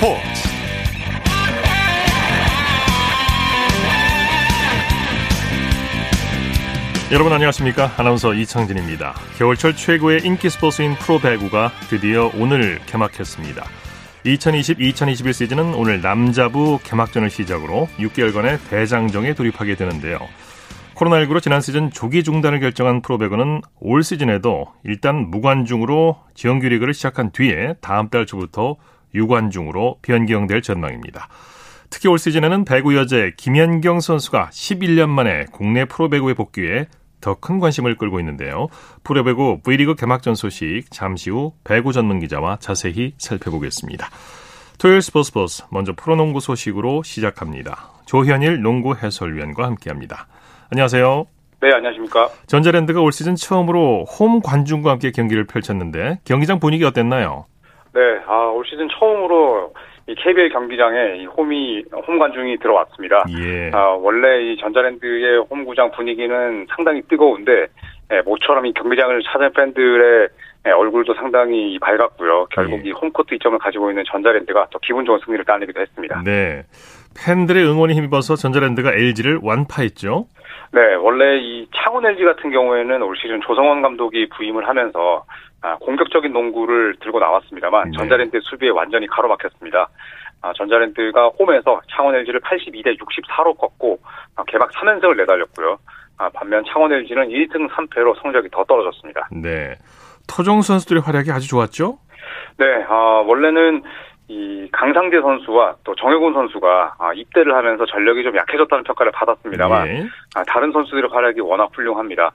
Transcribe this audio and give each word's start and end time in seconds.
스포츠. 0.00 0.22
여러분 7.12 7.32
안녕하십니까? 7.34 7.92
아나운서 7.98 8.32
이창진입니다. 8.32 9.14
겨울철 9.36 9.76
최고의 9.76 10.24
인기 10.24 10.48
스포츠인 10.48 10.94
프로배구가 10.94 11.72
드디어 11.90 12.30
오늘 12.34 12.80
개막했습니다. 12.86 13.62
2020-2021 14.24 15.32
시즌은 15.34 15.74
오늘 15.74 16.00
남자부 16.00 16.78
개막전을 16.82 17.28
시작으로 17.28 17.88
6개월간의 17.98 18.70
대장정에 18.70 19.34
돌입하게 19.34 19.74
되는데요. 19.74 20.18
코로나19로 20.94 21.42
지난 21.42 21.60
시즌 21.60 21.90
조기 21.90 22.24
중단을 22.24 22.60
결정한 22.60 23.02
프로배구는 23.02 23.62
올 23.80 24.02
시즌에도 24.02 24.66
일단 24.84 25.30
무관중으로 25.30 26.18
정규 26.34 26.68
리그를 26.68 26.94
시작한 26.94 27.32
뒤에 27.32 27.74
다음 27.80 28.08
달 28.08 28.24
초부터 28.24 28.76
유관중으로 29.14 29.98
변경될 30.02 30.62
전망입니다. 30.62 31.28
특히 31.90 32.08
올 32.08 32.18
시즌에는 32.18 32.64
배구 32.64 32.96
여제 32.96 33.32
김연경 33.36 34.00
선수가 34.00 34.50
11년 34.52 35.08
만에 35.08 35.46
국내 35.52 35.84
프로배구에 35.84 36.34
복귀해 36.34 36.86
더 37.20 37.34
큰 37.34 37.58
관심을 37.58 37.96
끌고 37.96 38.18
있는데요. 38.20 38.68
프로배구 39.04 39.60
V리그 39.62 39.94
개막전 39.94 40.34
소식 40.34 40.84
잠시 40.90 41.30
후 41.30 41.52
배구 41.64 41.92
전문 41.92 42.20
기자와 42.20 42.56
자세히 42.60 43.12
살펴보겠습니다. 43.18 44.08
토요일 44.78 45.02
스포츠 45.02 45.32
버스 45.32 45.62
먼저 45.70 45.92
프로농구 45.94 46.40
소식으로 46.40 47.02
시작합니다. 47.02 47.90
조현일 48.06 48.62
농구 48.62 48.94
해설위원과 48.96 49.66
함께합니다. 49.66 50.26
안녕하세요. 50.70 51.26
네, 51.60 51.72
안녕하십니까. 51.74 52.30
전자랜드가 52.46 53.02
올 53.02 53.12
시즌 53.12 53.36
처음으로 53.36 54.06
홈 54.06 54.40
관중과 54.40 54.90
함께 54.92 55.10
경기를 55.10 55.46
펼쳤는데 55.46 56.20
경기장 56.24 56.58
분위기 56.58 56.84
어땠나요? 56.84 57.44
네, 57.92 58.20
아, 58.26 58.46
올 58.46 58.64
시즌 58.66 58.88
처음으로 58.88 59.72
이 60.06 60.14
KBL 60.14 60.50
경기장에 60.50 61.16
이 61.18 61.26
홈이 61.26 61.84
홈 62.06 62.18
관중이 62.18 62.58
들어왔습니다. 62.58 63.24
예. 63.38 63.70
아, 63.72 63.90
원래 63.90 64.42
이 64.42 64.56
전자랜드의 64.58 65.44
홈구장 65.50 65.90
분위기는 65.92 66.66
상당히 66.74 67.02
뜨거운데 67.02 67.68
예, 68.12 68.20
모처럼 68.22 68.66
이 68.66 68.72
경기장을 68.72 69.22
찾은 69.22 69.52
팬들의 69.52 70.28
예, 70.66 70.70
얼굴도 70.70 71.14
상당히 71.14 71.78
밝았고요. 71.78 72.48
결국 72.50 72.84
예. 72.84 72.88
이 72.88 72.92
홈코트 72.92 73.34
이점을 73.34 73.58
가지고 73.58 73.90
있는 73.90 74.04
전자랜드가 74.06 74.66
더 74.70 74.78
기분 74.82 75.04
좋은 75.04 75.18
승리를 75.24 75.44
따내기도 75.44 75.80
했습니다. 75.80 76.22
네. 76.24 76.64
팬들의 77.24 77.64
응원에 77.64 77.94
힘입어서 77.94 78.36
전자랜드가 78.36 78.92
LG를 78.92 79.40
완파했죠. 79.42 80.26
네, 80.72 80.94
원래 80.94 81.38
이 81.38 81.66
창원 81.74 82.06
LG 82.06 82.24
같은 82.24 82.50
경우에는 82.50 83.02
올 83.02 83.16
시즌 83.16 83.40
조성원 83.40 83.82
감독이 83.82 84.28
부임을 84.28 84.68
하면서 84.68 85.24
아, 85.62 85.76
공격적인 85.76 86.32
농구를 86.32 86.96
들고 87.00 87.18
나왔습니다만 87.18 87.90
네. 87.90 87.96
전자랜드 87.96 88.38
수비에 88.42 88.70
완전히 88.70 89.06
가로막혔습니다. 89.06 89.88
아, 90.42 90.52
전자랜드가 90.54 91.28
홈에서 91.38 91.80
창원 91.90 92.14
LG를 92.14 92.40
82대 92.40 92.98
64로 92.98 93.56
꺾고 93.58 93.98
아, 94.36 94.44
개막 94.44 94.70
3연승을 94.70 95.16
내달렸고요. 95.18 95.78
아, 96.16 96.30
반면 96.30 96.64
창원 96.66 96.92
LG는 96.92 97.28
1승 97.28 97.68
3패로 97.70 98.20
성적이 98.22 98.48
더 98.50 98.64
떨어졌습니다. 98.64 99.28
네. 99.32 99.74
토종 100.26 100.62
선수들의 100.62 101.02
활약이 101.02 101.30
아주 101.30 101.48
좋았죠? 101.48 101.98
네, 102.58 102.66
아, 102.88 102.94
원래는 103.26 103.82
이 104.28 104.68
강상재 104.70 105.20
선수와 105.20 105.74
또 105.82 105.94
정혜곤 105.96 106.32
선수가 106.34 106.94
아, 106.98 107.12
입대를 107.14 107.54
하면서 107.54 107.84
전력이 107.84 108.22
좀 108.22 108.36
약해졌다는 108.36 108.84
평가를 108.84 109.10
받았습니다만 109.12 109.88
예. 109.88 110.06
아, 110.36 110.44
다른 110.44 110.70
선수들의 110.70 111.10
활약이 111.10 111.40
워낙 111.40 111.68
훌륭합니다. 111.74 112.30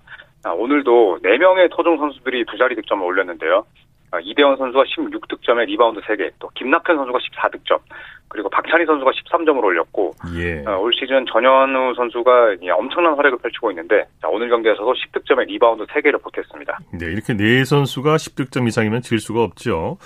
아, 0.45 0.51
오늘도 0.51 1.21
4명의 1.23 1.71
토종 1.71 1.97
선수들이 1.97 2.45
두 2.45 2.55
자리 2.57 2.75
득점을 2.75 3.03
올렸는데요. 3.03 3.65
아, 4.11 4.19
이대원 4.21 4.55
선수가 4.57 4.83
16득점에 4.83 5.65
리바운드 5.65 6.01
3개, 6.01 6.31
또 6.37 6.49
김낙현 6.53 6.95
선수가 6.95 7.17
14득점, 7.17 7.79
그리고 8.27 8.47
박찬희 8.49 8.85
선수가 8.85 9.09
13점을 9.09 9.63
올렸고 9.63 10.13
예. 10.37 10.63
아, 10.67 10.75
올 10.75 10.93
시즌 10.93 11.25
전현우 11.25 11.95
선수가 11.95 12.57
이 12.61 12.69
엄청난 12.69 13.15
활약을 13.15 13.39
펼치고 13.39 13.71
있는데 13.71 14.05
자, 14.21 14.27
오늘 14.29 14.49
경기에서도 14.49 14.93
10득점에 14.93 15.47
리바운드 15.47 15.85
3개를 15.85 16.21
보탰습니다. 16.21 16.77
네, 16.93 17.07
이렇게 17.07 17.33
네 17.33 17.65
선수가 17.65 18.15
10득점 18.15 18.67
이상이면 18.67 19.01
질 19.01 19.17
수가 19.17 19.41
없죠. 19.41 19.97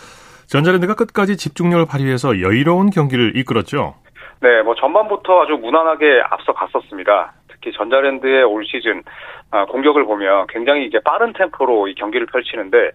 전자랜드가 0.47 0.95
끝까지 0.95 1.35
집중력을 1.35 1.85
발휘해서 1.85 2.39
여유로운 2.39 2.91
경기를 2.91 3.35
이끌었죠. 3.35 3.95
네, 4.41 4.61
뭐 4.63 4.73
전반부터 4.75 5.41
아주 5.41 5.53
무난하게 5.53 6.21
앞서 6.29 6.53
갔었습니다. 6.53 7.33
특히 7.59 7.71
전자랜드의 7.73 8.43
올 8.43 8.65
시즌 8.65 9.03
아, 9.51 9.65
공격을 9.65 10.05
보면 10.05 10.47
굉장히 10.47 10.85
이제 10.85 10.99
빠른 11.03 11.33
템포로 11.33 11.87
이 11.87 11.95
경기를 11.95 12.25
펼치는데 12.27 12.91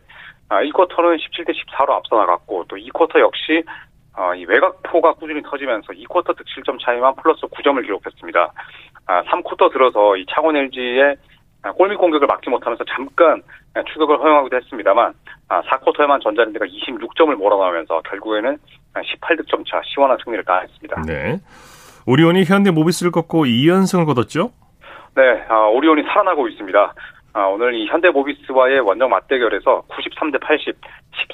아, 0.49 0.63
1쿼터는 0.63 1.19
17대 1.19 1.51
14로 1.51 1.91
앞서 1.91 2.17
나갔고 2.17 2.65
또 2.69 2.77
2쿼터 2.77 3.21
역시 3.21 3.63
아, 4.15 4.35
이 4.35 4.45
외곽포가 4.45 5.15
꾸준히 5.15 5.43
터지면서 5.43 5.93
2쿼터 5.93 6.37
득실점 6.37 6.79
차이만 6.79 7.17
플러스 7.17 7.43
9점을 7.43 7.83
기록했습니다. 7.83 8.53
아, 9.07 9.23
3쿼터 9.25 9.73
들어서 9.73 10.17
이 10.17 10.25
창원 10.31 10.57
LG의 10.57 11.17
아, 11.63 11.73
골밑 11.73 11.99
공격을 11.99 12.27
막지 12.27 12.49
못하면서 12.49 12.85
잠깐 12.85 13.43
아, 13.75 13.83
추격을 13.83 14.19
허용하기도 14.21 14.57
했습니다만 14.57 15.15
아, 15.49 15.63
4쿼터에만 15.63 16.23
전자랜드가 16.23 16.65
26점을 16.67 17.35
몰아넣으면서 17.35 18.03
결국에는 18.03 18.57
18득점 18.95 19.69
차 19.69 19.81
시원한 19.85 20.17
승리를 20.23 20.45
따냈습니다. 20.45 21.03
네. 21.07 21.41
오리온이 22.07 22.45
현대 22.45 22.71
모비스를 22.71 23.13
꺾고 23.13 23.45
2연승을 23.45 24.07
거뒀죠? 24.07 24.51
네, 25.17 25.45
아, 25.49 25.67
오리온이 25.67 26.03
살아나고 26.03 26.49
있습니다. 26.49 26.95
아, 27.33 27.47
오늘 27.47 27.75
이 27.75 27.87
현대 27.87 28.11
모비스와의 28.11 28.81
원정 28.81 29.11
맞대결에서 29.11 29.83
93대 29.89 30.41
80, 30.41 30.77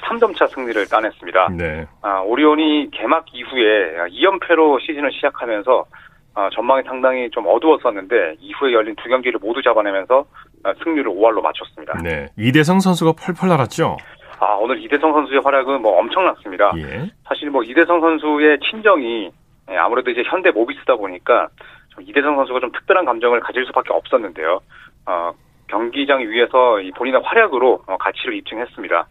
13점 0.01 0.35
차 0.35 0.47
승리를 0.47 0.87
따냈습니다. 0.87 1.49
네. 1.57 1.85
아, 2.01 2.21
오리온이 2.21 2.89
개막 2.91 3.25
이후에 3.33 4.07
2연패로 4.09 4.81
시즌을 4.81 5.11
시작하면서 5.11 5.85
아, 6.33 6.49
전망이 6.53 6.83
상당히 6.83 7.29
좀 7.29 7.45
어두웠었는데 7.47 8.35
이후에 8.39 8.73
열린 8.73 8.95
두 8.95 9.09
경기를 9.09 9.39
모두 9.41 9.61
잡아내면서 9.61 10.25
아, 10.63 10.73
승률을 10.83 11.11
5할로 11.11 11.41
맞췄습니다. 11.41 11.99
네. 12.03 12.27
이대성 12.37 12.79
선수가 12.79 13.13
펄펄 13.19 13.49
날았죠? 13.49 13.97
아, 14.39 14.53
오늘 14.55 14.81
이대성 14.83 15.11
선수의 15.11 15.41
활약은 15.43 15.81
뭐 15.81 15.99
엄청났습니다. 15.99 16.71
예. 16.77 17.11
사실 17.27 17.49
뭐 17.51 17.63
이대성 17.63 17.99
선수의 18.01 18.59
친정이 18.71 19.29
예, 19.71 19.77
아무래도 19.77 20.11
이제 20.11 20.23
현대 20.25 20.51
모비스다 20.51 20.95
보니까 20.95 21.47
좀 21.89 22.03
이대성 22.05 22.35
선수가 22.35 22.59
좀 22.59 22.71
특별한 22.71 23.05
감정을 23.05 23.39
가질 23.39 23.65
수밖에 23.65 23.93
없었는데요. 23.93 24.59
어, 25.05 25.31
경기장 25.67 26.21
위에서 26.21 26.81
이 26.81 26.91
본인의 26.91 27.21
활약으로 27.23 27.83
어, 27.87 27.97
가치를 27.97 28.35
입증했습니다. 28.35 29.07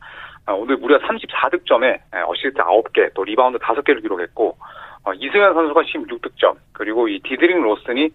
아, 0.46 0.52
오늘 0.52 0.76
무려 0.76 0.98
34득점에 0.98 2.00
어시스트 2.26 2.58
9개, 2.58 3.12
또 3.14 3.24
리바운드 3.24 3.58
5개를 3.58 4.02
기록했고 4.02 4.56
어, 5.04 5.12
이승현 5.14 5.54
선수가 5.54 5.82
16득점, 5.82 6.56
그리고 6.72 7.08
이 7.08 7.20
디드릭 7.20 7.62
로슨이 7.62 8.10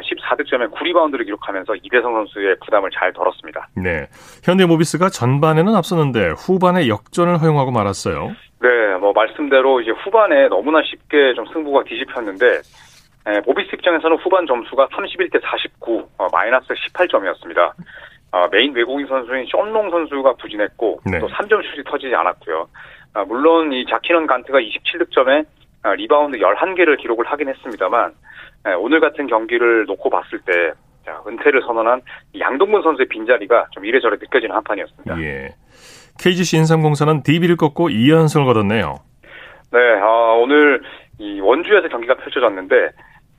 14득점에 0.00 0.70
9리바운드를 0.72 1.24
기록하면서 1.24 1.76
이대성 1.82 2.12
선수의 2.12 2.56
부담을 2.64 2.90
잘 2.90 3.12
덜었습니다. 3.12 3.68
네. 3.76 4.08
현대 4.42 4.66
모비스가 4.66 5.08
전반에는 5.08 5.74
앞섰는데 5.74 6.30
후반에 6.36 6.88
역전을 6.88 7.40
허용하고 7.40 7.70
말았어요. 7.70 8.34
네, 8.60 8.96
뭐 9.00 9.12
말씀대로 9.12 9.80
이제 9.80 9.90
후반에 9.90 10.48
너무나 10.48 10.82
쉽게 10.82 11.34
좀 11.34 11.46
승부가 11.52 11.84
뒤집혔는데 11.84 12.60
에, 13.26 13.40
모비스 13.46 13.70
입장에서는 13.74 14.16
후반 14.18 14.46
점수가 14.46 14.88
31대 14.88 15.40
49, 15.42 16.08
어, 16.18 16.28
마이너스 16.30 16.66
18점이었습니다. 16.68 17.72
어, 18.32 18.48
메인 18.50 18.74
외국인 18.74 19.06
선수인 19.06 19.46
숀롱 19.46 19.90
선수가 19.90 20.34
부진했고 20.34 21.00
네. 21.06 21.18
또 21.20 21.28
3점 21.28 21.62
슛이 21.62 21.84
터지지 21.84 22.14
않았고요. 22.14 22.68
아, 23.14 23.24
물론 23.24 23.72
이 23.72 23.86
자키넌 23.86 24.26
간트가 24.26 24.58
27득점에 24.58 25.46
아, 25.84 25.94
리바운드 25.94 26.38
11개를 26.38 26.98
기록을 26.98 27.26
하긴 27.26 27.48
했습니다만 27.48 28.12
에, 28.66 28.72
오늘 28.74 29.00
같은 29.00 29.26
경기를 29.26 29.84
놓고 29.86 30.10
봤을 30.10 30.40
때 30.40 30.72
자, 31.04 31.20
은퇴를 31.26 31.62
선언한 31.66 32.00
이 32.32 32.40
양동근 32.40 32.82
선수의 32.82 33.08
빈자리가 33.08 33.66
좀 33.72 33.84
이래저래 33.84 34.16
느껴지는 34.18 34.54
한판이었습니다. 34.56 35.20
예. 35.20 35.54
KGC 36.18 36.58
인삼공사는 36.58 37.22
DB를 37.22 37.56
꺾고 37.56 37.88
2연승을 37.88 38.46
거뒀네요. 38.46 39.00
네, 39.72 39.78
아, 40.00 40.06
오늘 40.38 40.80
이 41.18 41.40
원주에서 41.40 41.88
경기가 41.88 42.14
펼쳐졌는데 42.14 42.76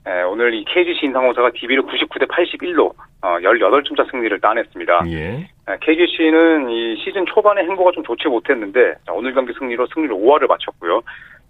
에, 0.07 0.22
오늘 0.24 0.54
이 0.54 0.63
KGC 0.66 1.07
인상공사가 1.07 1.50
DB를 1.56 1.83
99대 1.83 2.28
81로 2.28 2.94
어, 3.21 3.38
18점 3.39 3.98
차 3.98 4.06
승리를 4.12 4.39
따냈습니다. 4.39 5.01
예. 5.07 5.48
KGC는 5.81 6.69
이 6.69 6.95
시즌 7.04 7.25
초반에 7.25 7.63
행보가 7.63 7.92
좀 7.92 8.04
좋지 8.04 8.28
못했는데 8.28 8.94
자, 9.07 9.13
오늘 9.13 9.33
경기 9.33 9.54
승리로 9.57 9.88
승리를 9.88 10.16
5할을 10.16 10.48
마쳤고요. 10.48 11.01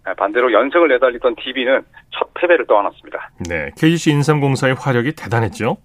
에, 0.08 0.14
반대로 0.14 0.52
연승을 0.52 0.88
내달리던 0.90 1.36
DB는 1.36 1.82
첫 2.12 2.34
패배를 2.36 2.66
떠안았습니다. 2.68 3.30
네. 3.50 3.72
KGC 3.78 4.12
인삼공사의 4.12 4.76
화력이 4.78 5.14
대단했죠? 5.16 5.78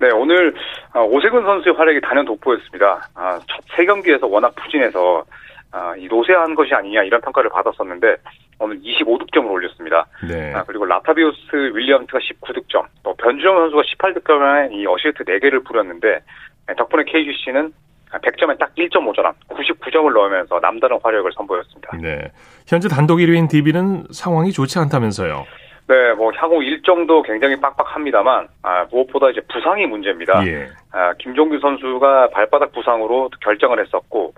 네, 0.00 0.10
오늘 0.10 0.54
어, 0.94 1.02
오세근 1.04 1.42
선수의 1.44 1.74
활약이 1.76 2.00
단연 2.02 2.24
돋보였습니다. 2.24 3.08
아, 3.14 3.38
첫 3.48 3.62
세 3.76 3.86
경기에서 3.86 4.26
워낙 4.26 4.54
부진해서 4.56 5.24
아, 5.70 5.94
이 5.96 6.06
노쇠한 6.06 6.54
것이 6.54 6.74
아니냐 6.74 7.02
이런 7.04 7.20
평가를 7.22 7.48
받았었는데 7.50 8.16
오늘 8.58 8.78
25득점을 8.80 9.50
올렸습니다. 9.50 10.06
네. 10.28 10.52
아, 10.54 10.62
그리고 10.66 10.84
라타비우스 10.84 11.38
윌리엄스가 11.72 12.18
19득점, 12.18 12.84
또 13.02 13.14
변준형 13.14 13.56
선수가 13.56 13.82
18득점에 13.82 14.72
이 14.72 14.86
어시스트 14.86 15.24
4개를 15.24 15.64
뿌렸는데 15.66 16.20
네, 16.68 16.74
덕분에 16.76 17.04
KGC는 17.04 17.72
100점에 18.18 18.58
딱 18.58 18.74
1점 18.76 19.00
모자란 19.00 19.32
99점을 19.48 20.12
넣으면서 20.12 20.60
남다른 20.60 20.98
화력을 21.02 21.30
선보였습니다. 21.34 21.96
네. 22.00 22.30
현재 22.66 22.88
단독 22.88 23.16
1위인 23.16 23.48
DB는 23.48 24.04
상황이 24.10 24.52
좋지 24.52 24.78
않다면서요. 24.78 25.46
네, 25.88 26.12
뭐 26.14 26.30
향후 26.36 26.62
일정도 26.62 27.22
굉장히 27.22 27.58
빡빡합니다만 27.60 28.48
아, 28.62 28.84
무엇보다 28.90 29.30
이제 29.30 29.40
부상이 29.52 29.86
문제입니다. 29.86 30.46
예. 30.46 30.68
아, 30.92 31.12
김종규 31.18 31.58
선수가 31.58 32.30
발바닥 32.30 32.72
부상으로 32.72 33.30
결장을 33.40 33.80
했었고 33.84 34.34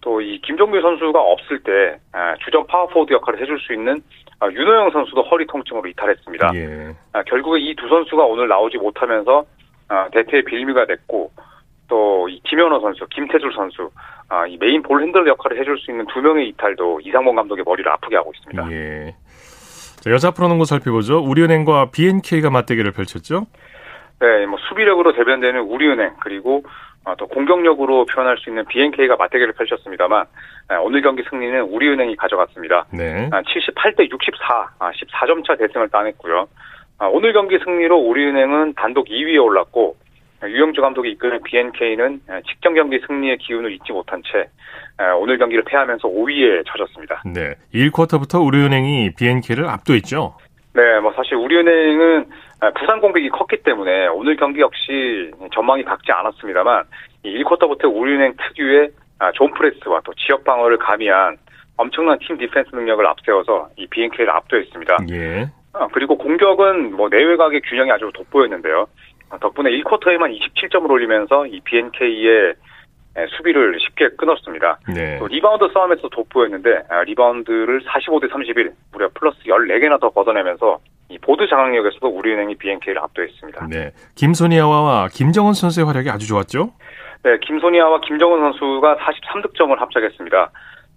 또 0.00 0.20
이 0.20 0.40
김종규 0.42 0.80
선수가 0.80 1.18
없을 1.20 1.60
때 1.62 1.96
아, 2.12 2.34
주전 2.44 2.66
파워포워드 2.66 3.12
역할을 3.14 3.40
해줄 3.40 3.58
수 3.60 3.72
있는 3.72 4.02
아, 4.40 4.48
윤호영 4.50 4.90
선수도 4.90 5.22
허리 5.22 5.46
통증으로 5.46 5.88
이탈했습니다. 5.88 6.50
예. 6.56 6.94
아, 7.12 7.22
결국에 7.22 7.60
이 7.60 7.74
두 7.76 7.88
선수가 7.88 8.22
오늘 8.24 8.48
나오지 8.48 8.78
못하면서 8.78 9.44
아, 9.88 10.08
대패의 10.12 10.44
빌미가 10.44 10.86
됐고 10.86 11.30
또 11.92 12.12
이 12.28 12.40
김현호 12.44 12.80
선수, 12.80 13.06
김태술 13.10 13.52
선수 13.54 13.90
아, 14.28 14.46
이 14.46 14.56
메인 14.58 14.82
볼 14.82 15.02
핸들러 15.02 15.26
역할을 15.26 15.58
해줄 15.60 15.78
수 15.78 15.90
있는 15.90 16.06
두 16.06 16.20
명의 16.20 16.48
이탈도 16.48 17.00
이상범 17.02 17.36
감독의 17.36 17.64
머리를 17.66 17.90
아프게 17.92 18.16
하고 18.16 18.32
있습니다. 18.34 18.72
예. 18.72 19.14
자, 20.00 20.10
여자 20.10 20.30
프로농구 20.30 20.64
살펴보죠. 20.64 21.18
우리은행과 21.18 21.90
BNK가 21.90 22.50
맞대결을 22.50 22.92
펼쳤죠. 22.92 23.46
네, 24.20 24.46
뭐 24.46 24.58
수비력으로 24.68 25.12
대변되는 25.12 25.60
우리은행 25.60 26.14
그리고 26.20 26.62
어, 27.04 27.14
또 27.16 27.26
공격력으로 27.26 28.06
표현할 28.06 28.38
수 28.38 28.48
있는 28.48 28.64
BNK가 28.66 29.16
맞대결을 29.16 29.52
펼쳤습니다만 29.54 30.24
아, 30.68 30.76
오늘 30.78 31.02
경기 31.02 31.22
승리는 31.28 31.60
우리은행이 31.62 32.16
가져갔습니다. 32.16 32.86
네. 32.92 33.28
아, 33.32 33.42
78대 33.42 34.08
64, 34.10 34.70
아, 34.78 34.90
14점 34.92 35.46
차 35.46 35.56
대승을 35.56 35.88
따냈고요. 35.90 36.46
아, 36.98 37.06
오늘 37.06 37.32
경기 37.32 37.58
승리로 37.58 37.98
우리은행은 37.98 38.74
단독 38.74 39.08
2위에 39.08 39.42
올랐고 39.42 39.96
아, 39.96 40.11
유영주 40.46 40.80
감독이 40.80 41.10
이끄는 41.12 41.42
BNK는 41.42 42.20
아, 42.28 42.40
직전 42.46 42.74
경기 42.74 43.00
승리의 43.06 43.38
기운을 43.38 43.72
잊지 43.72 43.92
못한 43.92 44.22
채 44.24 44.48
아, 44.98 45.14
오늘 45.14 45.38
경기를 45.38 45.64
패하면서 45.64 46.08
5위에 46.08 46.64
처졌습니다. 46.66 47.22
네. 47.26 47.54
1쿼터부터 47.74 48.44
우리은행이 48.44 49.14
BNK를 49.16 49.66
압도했죠. 49.68 50.36
네, 50.74 51.00
뭐 51.00 51.12
사실 51.14 51.34
우리은행은 51.34 52.26
아, 52.60 52.70
부상 52.70 53.00
공백이 53.00 53.28
컸기 53.30 53.62
때문에 53.62 54.06
오늘 54.08 54.36
경기 54.36 54.60
역시 54.60 55.30
전망이 55.52 55.84
밝지 55.84 56.12
않았습니다만 56.12 56.84
이 57.24 57.42
1쿼터부터 57.42 57.94
우리은행 57.94 58.34
특유의 58.36 58.90
아, 59.18 59.30
존 59.32 59.52
프레스와 59.54 60.00
또 60.04 60.12
지역 60.14 60.44
방어를 60.44 60.78
가미한 60.78 61.36
엄청난 61.76 62.18
팀 62.20 62.38
디펜스 62.38 62.70
능력을 62.74 63.04
앞세워서 63.06 63.68
이 63.76 63.86
BNK를 63.86 64.30
압도했습니다. 64.30 64.98
예. 65.10 65.48
아, 65.74 65.88
그리고 65.92 66.18
공격은 66.18 66.94
뭐 66.96 67.08
내외곽의 67.08 67.62
균형이 67.62 67.90
아주 67.90 68.10
돋보였는데요. 68.14 68.86
아, 69.32 69.38
덕분에 69.38 69.70
1쿼터에만 69.70 70.38
27점을 70.38 70.88
올리면서 70.90 71.46
이 71.46 71.60
BNK의 71.64 72.54
수비를 73.36 73.78
쉽게 73.80 74.10
뚫었습니다. 74.16 74.78
네. 74.94 75.18
또 75.18 75.26
리바운드 75.26 75.68
싸움에서 75.72 76.08
돋보였는데 76.08 76.82
아, 76.90 77.02
리바운드를 77.02 77.80
45대 77.84 78.30
31 78.30 78.72
무려 78.92 79.08
플러스 79.14 79.38
14개나 79.44 79.98
더 80.00 80.10
걷어내면서 80.10 80.78
이 81.08 81.18
보드 81.18 81.46
장악력에서도 81.48 82.06
우리은행이 82.06 82.56
BNK를 82.56 82.98
압도했습니다. 83.02 83.66
네. 83.68 83.92
김소니아와 84.16 85.08
김정은 85.08 85.54
선수의 85.54 85.86
활약이 85.86 86.10
아주 86.10 86.26
좋았죠. 86.26 86.72
네, 87.24 87.38
김소니아와 87.38 88.00
김정은 88.00 88.40
선수가 88.40 88.96
43득점을 88.96 89.78
합작했습니다. 89.78 90.50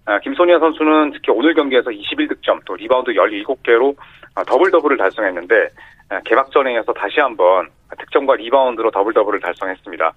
아, 0.07 0.19
김소니아 0.19 0.59
선수는 0.59 1.11
특히 1.13 1.31
오늘 1.31 1.53
경기에서 1.53 1.89
21득점, 1.89 2.61
또 2.65 2.75
리바운드 2.75 3.11
17개로 3.11 3.95
아, 4.35 4.43
더블 4.43 4.71
더블을 4.71 4.97
달성했는데 4.97 5.69
아, 6.09 6.19
개막전에서 6.25 6.93
다시 6.93 7.19
한번 7.19 7.69
득점과 7.97 8.35
리바운드로 8.35 8.91
더블 8.91 9.13
더블을 9.13 9.39
달성했습니다. 9.39 10.13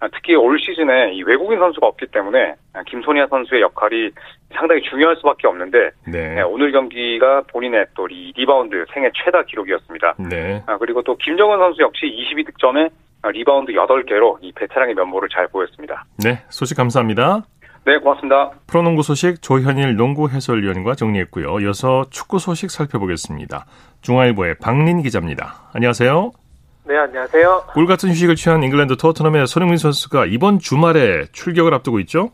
아, 0.00 0.08
특히 0.12 0.36
올 0.36 0.58
시즌에 0.60 1.12
이 1.12 1.22
외국인 1.22 1.58
선수가 1.58 1.86
없기 1.86 2.06
때문에 2.06 2.54
아, 2.72 2.82
김소니아 2.84 3.26
선수의 3.26 3.62
역할이 3.62 4.10
상당히 4.54 4.80
중요할 4.82 5.16
수밖에 5.16 5.48
없는데 5.48 5.90
네. 6.06 6.34
네, 6.34 6.42
오늘 6.42 6.70
경기가 6.70 7.42
본인의 7.52 7.86
또 7.94 8.06
리, 8.06 8.32
리바운드 8.36 8.84
생애 8.94 9.10
최다 9.14 9.42
기록이었습니다. 9.44 10.14
네. 10.30 10.62
아, 10.66 10.78
그리고 10.78 11.02
또 11.02 11.16
김정은 11.16 11.58
선수 11.58 11.82
역시 11.82 12.06
22득점에 12.06 12.90
리바운드 13.32 13.72
8개로 13.72 14.38
이 14.40 14.52
베테랑의 14.52 14.94
면모를 14.94 15.28
잘 15.30 15.48
보였습니다. 15.48 16.04
네. 16.22 16.44
소식 16.48 16.76
감사합니다. 16.76 17.42
네, 17.84 17.98
고맙습니다. 17.98 18.50
프로농구 18.66 19.02
소식 19.02 19.42
조현일 19.42 19.96
농구 19.96 20.28
해설위원과 20.28 20.94
정리했고요. 20.94 21.60
이어서 21.60 22.04
축구 22.10 22.38
소식 22.38 22.70
살펴보겠습니다. 22.70 23.64
중앙일보의 24.02 24.56
박린 24.60 25.02
기자입니다. 25.02 25.70
안녕하세요. 25.72 26.47
네, 26.88 26.96
안녕하세요. 26.96 27.64
꿀 27.74 27.86
같은 27.86 28.08
휴식을 28.08 28.34
취한 28.34 28.62
잉글랜드 28.62 28.96
토트넘의 28.96 29.46
손흥민 29.46 29.76
선수가 29.76 30.24
이번 30.24 30.58
주말에 30.58 31.26
출격을 31.32 31.74
앞두고 31.74 32.00
있죠? 32.00 32.30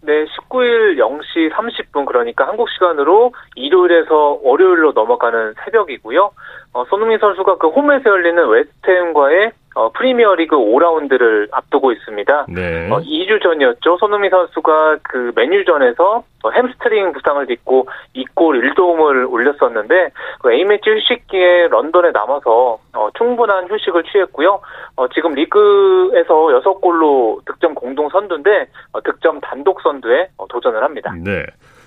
네, 0.00 0.24
19일 0.24 0.98
0시 0.98 1.52
30분 1.52 2.04
그러니까 2.04 2.44
한국 2.48 2.68
시간으로 2.70 3.32
일요일에서 3.54 4.40
월요일로 4.42 4.94
넘어가는 4.96 5.54
새벽이고요. 5.64 6.32
어, 6.74 6.84
손흥민 6.86 7.18
선수가 7.18 7.56
그 7.58 7.68
홈에서 7.68 8.10
열리는 8.10 8.48
웨스트햄과의 8.48 9.52
어, 9.76 9.90
프리미어리그 9.90 10.56
5라운드를 10.56 11.48
앞두고 11.50 11.92
있습니다. 11.92 12.46
네. 12.48 12.90
어, 12.90 13.00
2주 13.00 13.42
전이었죠. 13.42 13.96
손흥민 13.98 14.30
선수가 14.30 14.98
그 15.02 15.32
맨유전에서 15.34 16.24
어, 16.44 16.50
햄스트링 16.50 17.12
부상을 17.12 17.46
딛고 17.46 17.88
2골 18.14 18.74
1도움을 18.74 19.30
올렸었는데 19.32 20.10
그 20.40 20.52
A매치 20.52 20.90
휴식기에 20.90 21.68
런던에 21.68 22.10
남아서 22.12 22.78
어, 22.92 23.08
충분한 23.16 23.68
휴식을 23.68 24.04
취했고요. 24.04 24.60
어, 24.96 25.08
지금 25.08 25.32
리그에서 25.32 26.34
6골로 26.34 27.44
득점 27.44 27.74
공동 27.74 28.08
선두인데 28.08 28.66
어, 28.92 29.00
득점 29.00 29.40
단독 29.40 29.80
선두에 29.80 30.28
어, 30.36 30.46
도전을 30.48 30.82
합니다. 30.82 31.12
네. 31.20 31.44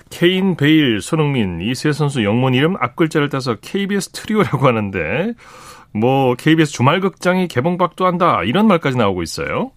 케인, 0.10 0.56
베일, 0.56 1.02
손흥민 1.02 1.60
이 1.62 1.74
세 1.76 1.92
선수 1.92 2.24
영문 2.24 2.54
이름 2.54 2.76
앞글자를 2.80 3.30
따서 3.30 3.56
KBS 3.62 4.12
트리오라고 4.12 4.66
하는데 4.68 5.34
뭐 5.94 6.36
KBS 6.36 6.72
주말극장이 6.74 7.48
개봉박두 7.48 8.06
한다 8.06 8.42
이런 8.44 8.68
말까지 8.68 8.98
나오고 8.98 9.22
있어요. 9.24 9.72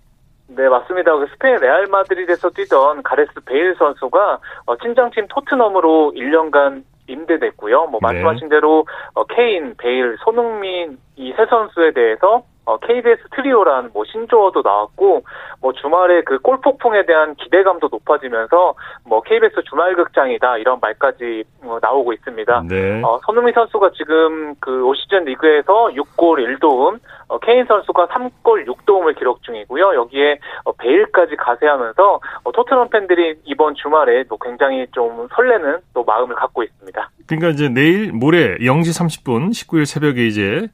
네, 0.49 0.69
맞습니다. 0.69 1.17
그 1.17 1.27
스페인 1.33 1.57
레알 1.61 1.87
마드리드에서 1.87 2.51
뛰던 2.51 3.03
가레스 3.05 3.31
베일 3.47 3.75
선수가 3.79 4.39
어, 4.67 4.77
친정팀 4.79 5.27
토트넘으로 5.29 6.13
1년간 6.17 6.83
임대됐고요. 7.07 7.87
뭐 7.87 8.01
네. 8.03 8.07
말씀하신 8.23 8.49
대로 8.49 8.85
어, 9.15 9.25
케인, 9.25 9.75
베일, 9.77 10.17
손흥민 10.25 10.99
이 11.17 11.33
세 11.37 11.47
선수에 11.47 11.93
대해서 11.93 12.43
어, 12.71 12.79
KBS 12.79 13.23
트리오란 13.35 13.91
뭐 13.93 14.05
신조어도 14.05 14.63
나왔고 14.63 15.23
뭐 15.61 15.73
주말에 15.73 16.23
그 16.23 16.39
골폭풍에 16.39 17.07
대한 17.07 17.35
기대감도 17.37 17.89
높아지면서 17.91 18.75
뭐 19.07 19.23
KBS 19.23 19.63
주말극장이다 19.69 20.59
이런 20.59 20.79
말까지 20.81 21.45
어, 21.63 21.79
나오고 21.81 22.13
있습니다. 22.13 22.65
네. 22.69 23.03
어, 23.03 23.19
손흥민 23.25 23.55
선수가 23.55 23.93
지금 23.97 24.55
그 24.61 24.91
올 24.91 24.97
시즌 24.97 25.25
리그에서 25.25 25.91
6골 25.95 26.59
1도움, 26.59 26.99
어, 27.29 27.39
케인 27.39 27.65
선수가 27.65 28.09
3골 28.09 28.67
6도움을 28.67 29.17
기록 29.17 29.43
중이고요. 29.45 29.95
여기에 29.95 30.39
어, 30.65 30.73
베일까지 30.73 31.37
가세하면서 31.37 32.21
어, 32.43 32.53
토트넘 32.53 32.91
팬들이 32.91 33.37
이번 33.45 33.75
주말에 33.77 34.25
또 34.25 34.37
굉장히 34.39 34.87
좀 34.93 35.29
설레는 35.35 35.79
또 35.95 36.03
마음을 36.03 36.35
갖고 36.35 36.63
있습니다. 36.65 37.11
그러니까 37.29 37.51
이제 37.51 37.69
내일 37.69 38.13
모레 38.13 38.59
0시 38.59 39.25
30분 39.25 39.51
19일 39.51 39.87
새벽에 39.87 40.27
이제 40.27 40.67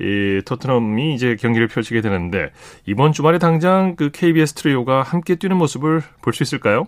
이 0.00 0.40
토트넘이 0.46 1.14
이제 1.14 1.36
경기를 1.36 1.68
펼치게 1.68 2.00
되는데 2.00 2.50
이번 2.86 3.12
주말에 3.12 3.38
당장 3.38 3.94
그 3.96 4.10
KBS 4.10 4.54
트리오가 4.54 5.02
함께 5.02 5.36
뛰는 5.36 5.56
모습을 5.56 6.00
볼 6.22 6.32
수 6.32 6.42
있을까요? 6.42 6.86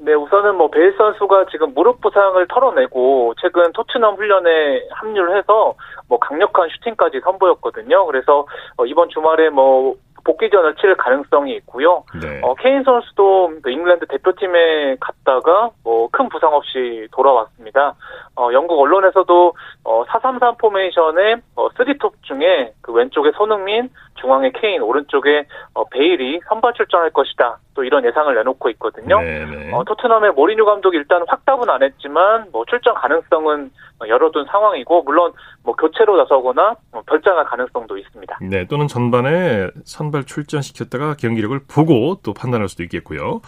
네, 0.00 0.14
우선은 0.14 0.54
뭐 0.56 0.70
베일 0.70 0.94
선수가 0.96 1.46
지금 1.50 1.74
무릎 1.74 2.00
부상을 2.00 2.46
털어내고 2.48 3.34
최근 3.40 3.72
토트넘 3.72 4.14
훈련에 4.14 4.86
합류를 4.90 5.36
해서 5.36 5.74
뭐 6.08 6.18
강력한 6.20 6.68
슈팅까지 6.70 7.20
선보였거든요. 7.24 8.06
그래서 8.06 8.46
어, 8.76 8.86
이번 8.86 9.08
주말에 9.10 9.50
뭐 9.50 9.96
복귀전을 10.28 10.74
치를 10.74 10.94
가능성이 10.94 11.56
있고요. 11.56 12.04
네. 12.20 12.40
어, 12.42 12.54
케인 12.56 12.82
선수도 12.82 13.50
그 13.62 13.70
잉글랜드 13.70 14.06
대표팀에 14.06 14.96
갔다가 15.00 15.70
뭐 15.82 16.08
큰 16.18 16.28
부상 16.28 16.52
없이 16.52 17.06
돌아왔습니다. 17.12 17.94
어, 18.36 18.50
영국 18.52 18.80
언론에서도 18.80 19.52
어, 19.84 20.04
433 20.08 20.56
포메이션의 20.56 21.36
어, 21.54 21.68
3톱 21.68 22.12
중에 22.22 22.72
그 22.82 22.92
왼쪽에 22.92 23.30
손흥민, 23.36 23.88
중앙에 24.20 24.50
케인, 24.52 24.82
오른쪽에 24.82 25.46
어, 25.74 25.84
베일이 25.88 26.40
선발 26.48 26.74
출전할 26.74 27.10
것이다. 27.10 27.58
또 27.74 27.84
이런 27.84 28.04
예상을 28.04 28.34
내놓고 28.34 28.68
있거든요. 28.70 29.20
네, 29.20 29.44
네. 29.44 29.70
어, 29.72 29.84
토트넘의 29.84 30.32
모리뉴 30.32 30.64
감독이 30.64 30.96
일단 30.96 31.22
확답은 31.28 31.70
안 31.70 31.82
했지만 31.84 32.48
뭐 32.50 32.64
출전 32.64 32.94
가능성은 32.94 33.70
어, 33.70 33.87
열어둔 34.06 34.46
상황이고 34.50 35.02
물론 35.02 35.32
뭐 35.62 35.74
교체로 35.74 36.16
나서거나 36.16 36.76
뭐 36.92 37.02
결장할 37.02 37.44
가능성도 37.44 37.98
있습니다. 37.98 38.38
네, 38.42 38.66
또는 38.66 38.86
전반에 38.86 39.68
선발 39.84 40.24
출전시켰다가 40.24 41.14
경기력을 41.14 41.58
보고 41.66 42.20
또 42.22 42.32
판단할 42.32 42.68
수도 42.68 42.82
있겠고요. 42.84 43.40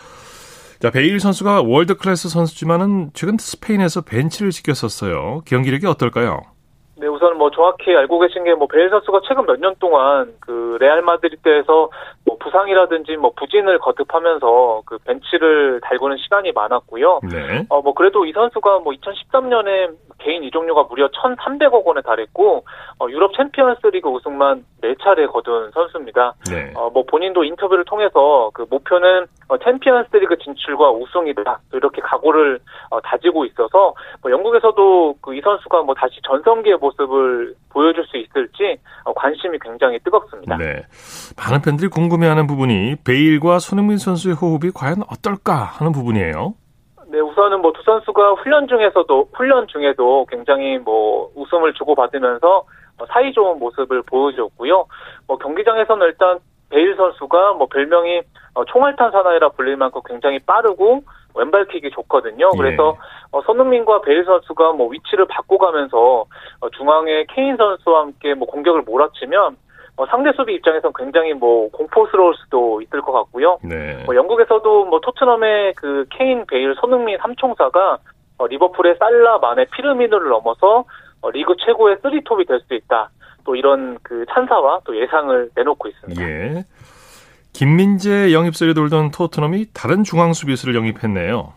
자, 0.80 0.90
베일 0.90 1.21
선수가 1.21 1.62
월드 1.66 1.97
클래스 1.97 2.30
선수지만은 2.30 3.11
최근 3.12 3.37
스페인에서 3.38 4.00
벤치를 4.00 4.50
지켰었어요. 4.50 5.42
경기력이 5.45 5.87
어떨까요? 5.87 6.40
네, 6.97 7.07
우선 7.07 7.29
뭐 7.40 7.50
정확히 7.50 7.97
알고 7.97 8.18
계신 8.20 8.44
게 8.44 8.50
뭐 8.54 8.66
베일 8.66 8.90
선수가 8.90 9.20
최근 9.26 9.47
몇 9.47 9.56
년 9.59 9.75
동안 9.80 10.35
그 10.40 10.76
레알 10.80 11.00
마드리드에서 11.02 11.88
뭐 12.26 12.37
부상이라든지 12.38 13.16
뭐 13.16 13.32
부진을 13.37 13.78
거듭하면서 13.78 14.82
그 14.85 14.99
벤치를 15.06 15.80
달구는 15.82 16.18
시간이 16.18 16.52
많았고요. 16.52 17.20
네. 17.32 17.64
어뭐 17.70 17.94
그래도 17.94 18.26
이 18.26 18.32
선수가 18.32 18.80
뭐 18.80 18.92
2013년에 18.92 19.90
개인 20.18 20.44
이적료가 20.44 20.85
무려 20.90 21.09
1,300억 21.09 21.85
원에 21.87 22.02
달했고 22.02 22.64
어, 23.00 23.06
유럽 23.09 23.35
챔피언스리그 23.35 24.09
우승만 24.11 24.64
4차례 24.82 25.30
거둔 25.32 25.70
선수입니다. 25.73 26.35
네. 26.50 26.73
어, 26.76 26.90
뭐 26.90 27.04
본인도 27.04 27.44
인터뷰를 27.44 27.85
통해서 27.87 28.50
그 28.52 28.66
목표는 28.68 29.26
어, 29.49 29.56
챔피언스리그 29.59 30.37
진출과 30.38 30.90
우승이다 30.90 31.61
이렇게 31.73 32.02
각오를 32.02 32.59
어, 32.90 33.00
다지고 33.00 33.47
있어서 33.47 33.94
뭐 34.23 34.30
영국에서도 34.30 35.14
그 35.23 35.30
이 35.30 35.40
선수가 35.42 35.82
뭐 35.82 35.94
다시 35.94 36.20
전성기의 36.26 36.76
모습을 36.78 37.29
보여줄 37.70 38.04
수 38.06 38.16
있을지 38.16 38.78
어, 39.04 39.12
관심이 39.12 39.58
굉장히 39.60 39.99
뜨겁습니다. 40.00 40.56
네. 40.56 40.82
많은 41.37 41.62
팬들이 41.62 41.88
궁금해하는 41.88 42.46
부분이 42.46 42.96
베일과 43.04 43.58
손흥민 43.58 43.99
선수의 43.99 44.34
호흡이 44.34 44.70
과연 44.75 45.02
어떨까 45.10 45.54
하는 45.54 45.92
부분이에요. 45.92 46.54
네, 47.08 47.18
우선은 47.18 47.60
뭐 47.60 47.72
두 47.72 47.82
선수가 47.82 48.34
훈련 48.34 48.68
중에서도 48.68 49.30
훈련 49.34 49.66
중에도 49.66 50.26
굉장히 50.26 50.78
뭐 50.78 51.30
웃음을 51.34 51.72
주고 51.75 51.94
받으면서 51.94 52.64
뭐 52.99 53.06
사이 53.08 53.32
좋은 53.32 53.58
모습을 53.58 54.02
보여줬고요. 54.02 54.87
뭐 55.26 55.38
경기장에서는 55.38 56.06
일단 56.06 56.38
베일 56.68 56.94
선수가 56.96 57.54
뭐 57.54 57.66
별명이 57.66 58.22
어, 58.54 58.64
총알탄 58.64 59.11
사나이라 59.12 59.50
불릴 59.50 59.76
만큼 59.76 60.00
굉장히 60.07 60.38
빠르고 60.40 61.02
왼발킥이 61.35 61.90
좋거든요. 61.90 62.50
예. 62.52 62.59
그래서 62.59 62.97
어, 63.30 63.40
손흥민과 63.42 64.00
베일 64.02 64.25
선수가 64.25 64.73
뭐 64.73 64.88
위치를 64.88 65.26
바꿔가면서 65.26 66.25
어, 66.61 66.71
중앙에 66.76 67.25
케인 67.28 67.57
선수와 67.57 68.00
함께 68.00 68.35
뭐 68.35 68.49
공격을 68.49 68.83
몰아치면 68.83 69.57
어, 69.97 70.07
상대 70.07 70.33
수비 70.33 70.54
입장에선 70.54 70.92
굉장히 70.97 71.35
뭐 71.35 71.71
공포스러울 71.71 72.35
수도 72.37 72.80
있을 72.80 73.00
것 73.02 73.12
같고요. 73.12 73.59
네. 73.62 74.02
뭐 74.07 74.14
영국에서도 74.16 74.87
뭐 74.87 75.00
토트넘의 75.00 75.75
그 75.75 76.07
케인, 76.11 76.47
베일, 76.47 76.75
손흥민 76.80 77.19
삼총사가 77.19 77.99
어, 78.38 78.47
리버풀의 78.47 78.97
살라, 78.99 79.38
마네, 79.38 79.66
피르미노를 79.66 80.30
넘어서 80.30 80.85
어, 81.21 81.30
리그 81.30 81.54
최고의 81.59 81.99
쓰리톱이 82.02 82.47
될 82.47 82.61
수 82.61 82.75
있다. 82.75 83.11
또 83.45 83.54
이런 83.54 83.99
그 84.02 84.25
찬사와 84.33 84.80
또 84.85 84.97
예상을 84.97 85.50
내놓고 85.54 85.88
있습니다. 85.88 86.23
예. 86.23 86.64
김민재 87.52 88.33
영입설이 88.33 88.75
돌던 88.75 89.11
토트넘이 89.11 89.66
다른 89.75 90.04
중앙 90.04 90.33
수비수를 90.33 90.75
영입했네요. 90.75 91.52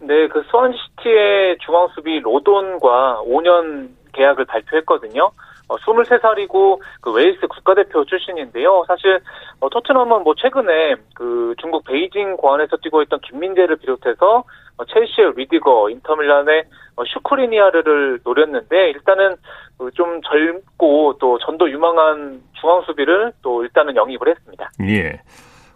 네, 0.00 0.28
그 0.28 0.42
스완시티의 0.50 1.58
중앙 1.64 1.88
수비 1.94 2.20
로돈과 2.20 3.22
5년 3.26 3.88
계약을 4.12 4.44
발표했거든요. 4.46 5.30
어, 5.66 5.76
23살이고 5.76 6.78
그 7.00 7.10
웨일스 7.12 7.46
국가대표 7.46 8.04
출신인데요. 8.04 8.84
사실 8.86 9.20
어, 9.60 9.68
토트넘은 9.70 10.22
뭐 10.22 10.34
최근에 10.36 10.96
그 11.14 11.54
중국 11.58 11.84
베이징 11.84 12.36
궈안에서 12.36 12.76
뛰고 12.78 13.02
있던 13.02 13.20
김민재를 13.20 13.76
비롯해서 13.76 14.44
어, 14.76 14.84
첼시의 14.84 15.32
리디거, 15.36 15.88
인터밀란의 15.90 16.64
어, 16.96 17.04
슈크리니아르를 17.04 18.20
노렸는데 18.24 18.90
일단은 18.90 19.36
그 19.78 19.90
좀 19.94 20.20
젊고 20.22 21.16
또 21.20 21.38
전도 21.38 21.70
유망한 21.70 22.40
중앙 22.64 22.80
수비를 22.82 23.32
또 23.42 23.62
일단은 23.62 23.94
영입을 23.94 24.28
했습니다. 24.28 24.70
예. 24.88 25.20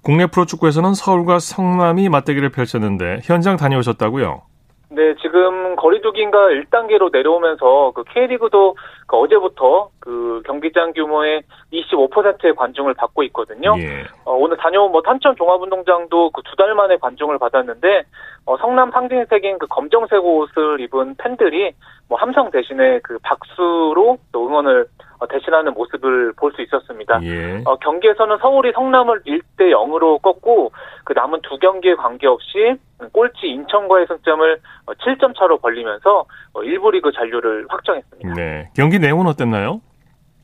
국내 0.02 0.26
프로축구에서는 0.26 0.94
서울과 0.94 1.38
성남이 1.38 2.08
맞대결을 2.08 2.48
펼쳤는데 2.50 3.18
현장 3.24 3.56
다녀오셨다고요? 3.58 4.40
네, 4.90 5.14
지금 5.20 5.76
거리두기인가 5.76 6.38
1단계로 6.48 7.12
내려오면서 7.12 7.92
그 7.94 8.04
K리그도 8.04 8.74
그 9.06 9.16
어제부터 9.18 9.90
그 10.00 10.40
경기장 10.46 10.94
규모의 10.94 11.42
25%의 11.74 12.54
관중을 12.56 12.94
받고 12.94 13.22
있거든요. 13.24 13.74
예. 13.78 14.04
어, 14.24 14.32
오늘 14.32 14.56
다녀온 14.56 14.90
뭐 14.90 15.02
탄천 15.02 15.36
종합운동장도 15.36 16.30
그 16.30 16.40
두 16.42 16.56
달 16.56 16.74
만에 16.74 16.96
관중을 16.96 17.38
받았는데 17.38 18.04
어, 18.46 18.56
성남 18.56 18.90
상징색인 18.92 19.58
그 19.58 19.66
검정색 19.66 20.24
옷을 20.24 20.80
입은 20.80 21.16
팬들이 21.18 21.72
뭐 22.08 22.18
함성 22.18 22.50
대신에 22.50 23.00
그 23.02 23.18
박수로 23.22 24.16
또 24.32 24.46
응원을 24.48 24.86
어, 25.17 25.17
대신하는 25.26 25.74
모습을 25.74 26.32
볼 26.36 26.52
수 26.58 26.62
있었습니다. 26.62 27.20
예. 27.22 27.62
어, 27.64 27.76
경기에서는 27.76 28.38
서울이 28.38 28.72
성남을 28.72 29.22
1대 29.22 29.70
0으로 29.72 30.20
꺾고 30.20 30.72
그 31.04 31.12
남은 31.12 31.40
두 31.42 31.56
경기에 31.58 31.94
관계없이 31.94 32.76
꼴찌 33.12 33.46
인천과의 33.46 34.06
승점을 34.08 34.60
7점 34.86 35.36
차로 35.38 35.58
벌리면서 35.58 36.24
어, 36.52 36.60
1부 36.60 36.92
리그 36.92 37.12
잔류를 37.12 37.66
확정했습니다. 37.68 38.34
네. 38.34 38.70
경기 38.74 38.98
내용은 38.98 39.26
어땠나요? 39.26 39.80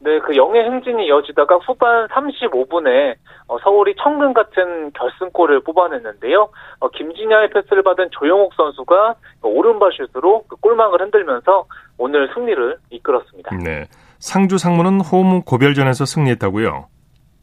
네, 0.01 0.19
그 0.19 0.37
영의 0.37 0.63
행진이 0.65 1.07
이어지다가 1.07 1.57
후반 1.57 2.07
35분에 2.09 3.15
어, 3.49 3.59
서울이 3.59 3.95
천근 3.97 4.35
같은 4.35 4.93
결승골을 4.93 5.61
뽑아냈는데요. 5.61 6.49
어, 6.81 6.89
김진야의 6.91 7.51
패스를 7.51 7.83
받은 7.83 8.11
조영욱 8.11 8.53
선수가 8.55 9.15
그 9.41 9.49
오른발 9.49 9.93
슛으로 9.93 10.45
그 10.47 10.57
골망을 10.57 11.01
흔들면서 11.01 11.65
오늘 11.97 12.31
승리를 12.35 12.77
이끌었습니다. 12.91 13.57
네. 13.57 13.87
상주 14.25 14.57
상무는 14.57 15.03
홈 15.03 15.43
고별전에서 15.43 16.07
승리했다고요? 16.07 16.87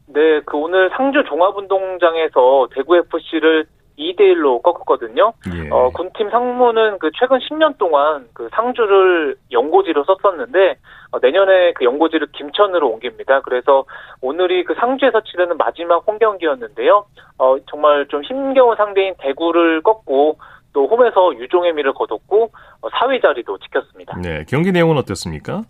네, 0.08 0.40
그 0.44 0.56
오늘 0.56 0.90
상주 0.96 1.22
종합운동장에서 1.28 2.68
대구 2.74 2.96
FC를 2.96 3.66
2대 3.96 4.20
1로 4.20 4.60
꺾었거든요. 4.62 5.32
예. 5.54 5.70
어, 5.70 5.90
군팀 5.90 6.30
상무는 6.30 6.98
그 6.98 7.10
최근 7.14 7.38
10년 7.38 7.78
동안 7.78 8.26
그 8.32 8.48
상주를 8.52 9.36
연고지로 9.52 10.04
썼었는데 10.04 10.76
어, 11.12 11.18
내년에 11.22 11.72
그 11.74 11.84
연고지를 11.84 12.26
김천으로 12.32 12.88
옮깁니다. 12.88 13.42
그래서 13.42 13.84
오늘이 14.20 14.64
그 14.64 14.74
상주에서 14.74 15.20
치르는 15.20 15.58
마지막 15.58 16.02
홈 16.08 16.18
경기였는데요. 16.18 17.04
어, 17.38 17.56
정말 17.70 18.08
좀 18.08 18.24
힘겨운 18.24 18.74
상대인 18.74 19.14
대구를 19.18 19.82
꺾고 19.82 20.38
또 20.72 20.88
홈에서 20.88 21.32
유종의 21.36 21.74
미를 21.74 21.92
거뒀고 21.92 22.50
어, 22.80 22.88
4위 22.88 23.22
자리도 23.22 23.58
지켰습니다. 23.58 24.18
네. 24.20 24.44
경기 24.48 24.72
내용은 24.72 24.98
어땠습니까? 24.98 25.62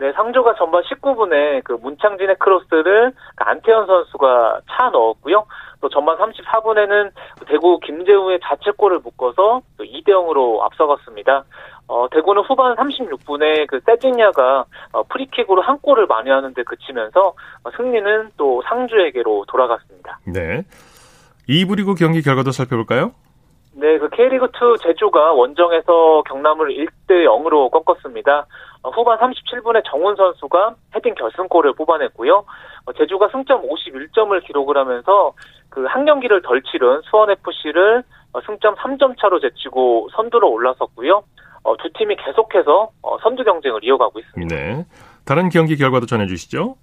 네, 0.00 0.12
상주가 0.12 0.54
전반 0.54 0.82
19분에 0.84 1.62
그 1.62 1.74
문창진의 1.74 2.36
크로스를 2.38 3.12
그 3.36 3.44
안태현 3.44 3.86
선수가 3.86 4.60
차 4.70 4.88
넣었고요. 4.88 5.44
또 5.82 5.90
전반 5.90 6.16
34분에는 6.16 7.10
대구 7.46 7.78
김재우의 7.80 8.40
자책골을 8.42 9.00
묶어서 9.00 9.60
2대 9.78 10.08
0으로 10.08 10.62
앞서갔습니다. 10.62 11.44
어, 11.86 12.08
대구는 12.10 12.42
후반 12.44 12.76
36분에 12.76 13.66
그 13.66 13.80
세징야가 13.84 14.64
어, 14.92 15.02
프리킥으로 15.02 15.60
한 15.60 15.78
골을 15.80 16.06
만회하는데 16.06 16.62
그치면서 16.62 17.34
어, 17.64 17.70
승리는 17.76 18.30
또 18.38 18.62
상주에게로 18.68 19.44
돌아갔습니다. 19.48 20.18
네. 20.24 20.62
2부 21.46 21.76
리그 21.76 21.94
경기 21.94 22.22
결과도 22.22 22.52
살펴볼까요? 22.52 23.12
네, 23.72 23.98
그 23.98 24.08
K리그2 24.08 24.82
제주가 24.82 25.32
원정에서 25.32 26.22
경남을 26.28 26.68
1대 26.68 27.24
0으로 27.24 27.70
꺾었습니다. 27.70 28.46
어, 28.82 28.90
후반 28.90 29.18
37분에 29.18 29.82
정훈 29.84 30.16
선수가 30.16 30.74
헤딩 30.96 31.14
결승골을 31.14 31.74
뽑아냈고요. 31.74 32.44
어, 32.86 32.92
제주가 32.94 33.28
승점 33.28 33.62
51점을 33.62 34.44
기록을 34.46 34.76
하면서 34.76 35.34
그 35.68 35.86
한 35.86 36.04
경기를 36.04 36.42
덜 36.42 36.62
치른 36.62 37.00
수원FC를 37.02 38.02
어, 38.32 38.40
승점 38.42 38.74
3점 38.76 39.18
차로 39.20 39.40
제치고 39.40 40.08
선두로 40.12 40.50
올라섰고요. 40.50 41.22
어, 41.62 41.76
두 41.76 41.90
팀이 41.92 42.16
계속해서 42.16 42.90
어, 43.02 43.18
선두 43.18 43.44
경쟁을 43.44 43.84
이어가고 43.84 44.18
있습니다. 44.18 44.54
네. 44.54 44.84
다른 45.24 45.48
경기 45.48 45.76
결과도 45.76 46.06
전해주시죠. 46.06 46.76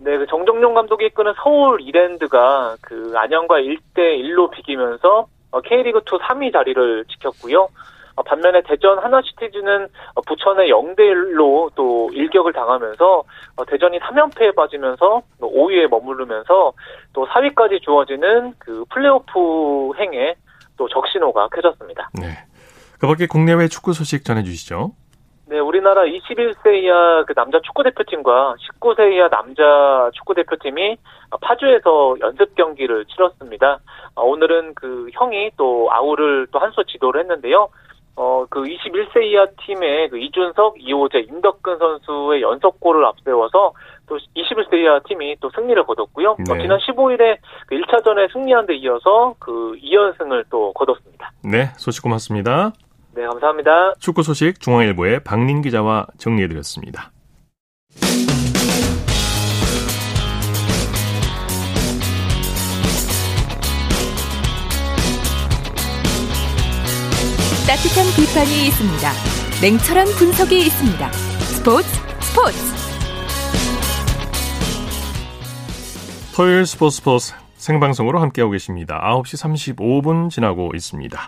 네, 0.00 0.18
그 0.18 0.26
정정용 0.26 0.74
감독이 0.74 1.06
이끄는 1.06 1.32
서울 1.42 1.80
이랜드가 1.80 2.76
그 2.80 3.12
안양과 3.16 3.56
1대 3.56 3.96
1로 3.96 4.50
비기면서 4.50 5.20
어, 5.20 5.26
K리그2 5.52 6.20
3위 6.20 6.52
자리를 6.52 7.04
지켰고요. 7.06 7.68
어, 8.18 8.22
반면에 8.22 8.62
대전 8.62 8.98
하나시티즈는 8.98 9.88
어, 10.14 10.20
부천의 10.22 10.70
0대 10.70 10.98
1로 10.98 11.70
또 11.76 12.10
일격을 12.12 12.52
당하면서 12.52 13.22
어, 13.56 13.64
대전이 13.64 14.00
3연패에 14.00 14.56
빠지면서 14.56 15.22
5위에 15.40 15.88
머무르면서 15.88 16.72
또 17.12 17.26
4위까지 17.26 17.80
주어지는 17.82 18.54
그 18.58 18.84
플레이오프 18.90 19.92
행에 19.98 20.34
또 20.76 20.88
적신호가 20.88 21.48
켜졌습니다. 21.48 22.10
네. 22.20 22.26
그 22.98 23.06
밖에 23.06 23.26
국내외 23.26 23.68
축구 23.68 23.92
소식 23.92 24.24
전해주시죠. 24.24 24.92
네, 25.48 25.58
우리나라 25.60 26.02
21세 26.04 26.82
이하 26.82 27.24
그 27.26 27.32
남자 27.32 27.58
축구 27.64 27.82
대표팀과 27.82 28.56
19세 28.80 29.12
이하 29.14 29.28
남자 29.30 30.10
축구 30.12 30.34
대표팀이 30.34 30.96
파주에서 31.40 32.16
연습 32.20 32.54
경기를 32.54 33.06
치렀습니다. 33.06 33.78
어, 34.14 34.22
오늘은 34.24 34.74
그 34.74 35.08
형이 35.12 35.52
또 35.56 35.88
아우를 35.90 36.48
또 36.52 36.58
한 36.58 36.72
수 36.72 36.84
지도를 36.84 37.22
했는데요. 37.22 37.68
어, 38.16 38.44
그 38.50 38.62
21세 38.62 39.22
이하 39.22 39.46
팀의 39.64 40.10
그 40.10 40.18
이준석, 40.18 40.74
이호재, 40.80 41.20
임덕근 41.20 41.78
선수의 41.78 42.42
연속골을 42.42 43.04
앞세워서 43.06 43.72
또 44.08 44.18
21세 44.36 44.74
이하 44.82 44.98
팀이 45.06 45.36
또 45.40 45.48
승리를 45.54 45.82
거뒀고요. 45.84 46.36
네. 46.46 46.52
어, 46.52 46.58
지난 46.60 46.78
15일에 46.78 47.38
그 47.68 47.76
1차전에 47.76 48.30
승리한 48.32 48.66
데 48.66 48.74
이어서 48.76 49.34
그 49.38 49.78
2연승을 49.82 50.44
또 50.50 50.72
거뒀습니다. 50.74 51.30
네. 51.44 51.66
소식 51.76 52.02
고맙습니다. 52.02 52.72
네, 53.14 53.26
감사합니다. 53.26 53.94
축구 53.98 54.22
소식 54.22 54.60
중앙일보의 54.60 55.24
박린 55.24 55.62
기자와 55.62 56.06
정리해드렸습니다. 56.18 57.12
따뜻한 67.66 68.06
비판이 68.16 68.66
있습니다. 68.68 69.10
냉철한 69.60 70.06
분석이 70.16 70.58
있습니다. 70.58 71.12
스포츠 71.12 71.88
스포츠. 72.20 72.58
토요일 76.34 76.64
스포츠 76.64 76.96
스포츠 76.96 77.34
생방송으로 77.56 78.20
함께하고 78.20 78.52
계십니다. 78.52 79.00
9시 79.04 79.74
35분 79.76 80.30
지나고 80.30 80.70
있습니다. 80.74 81.18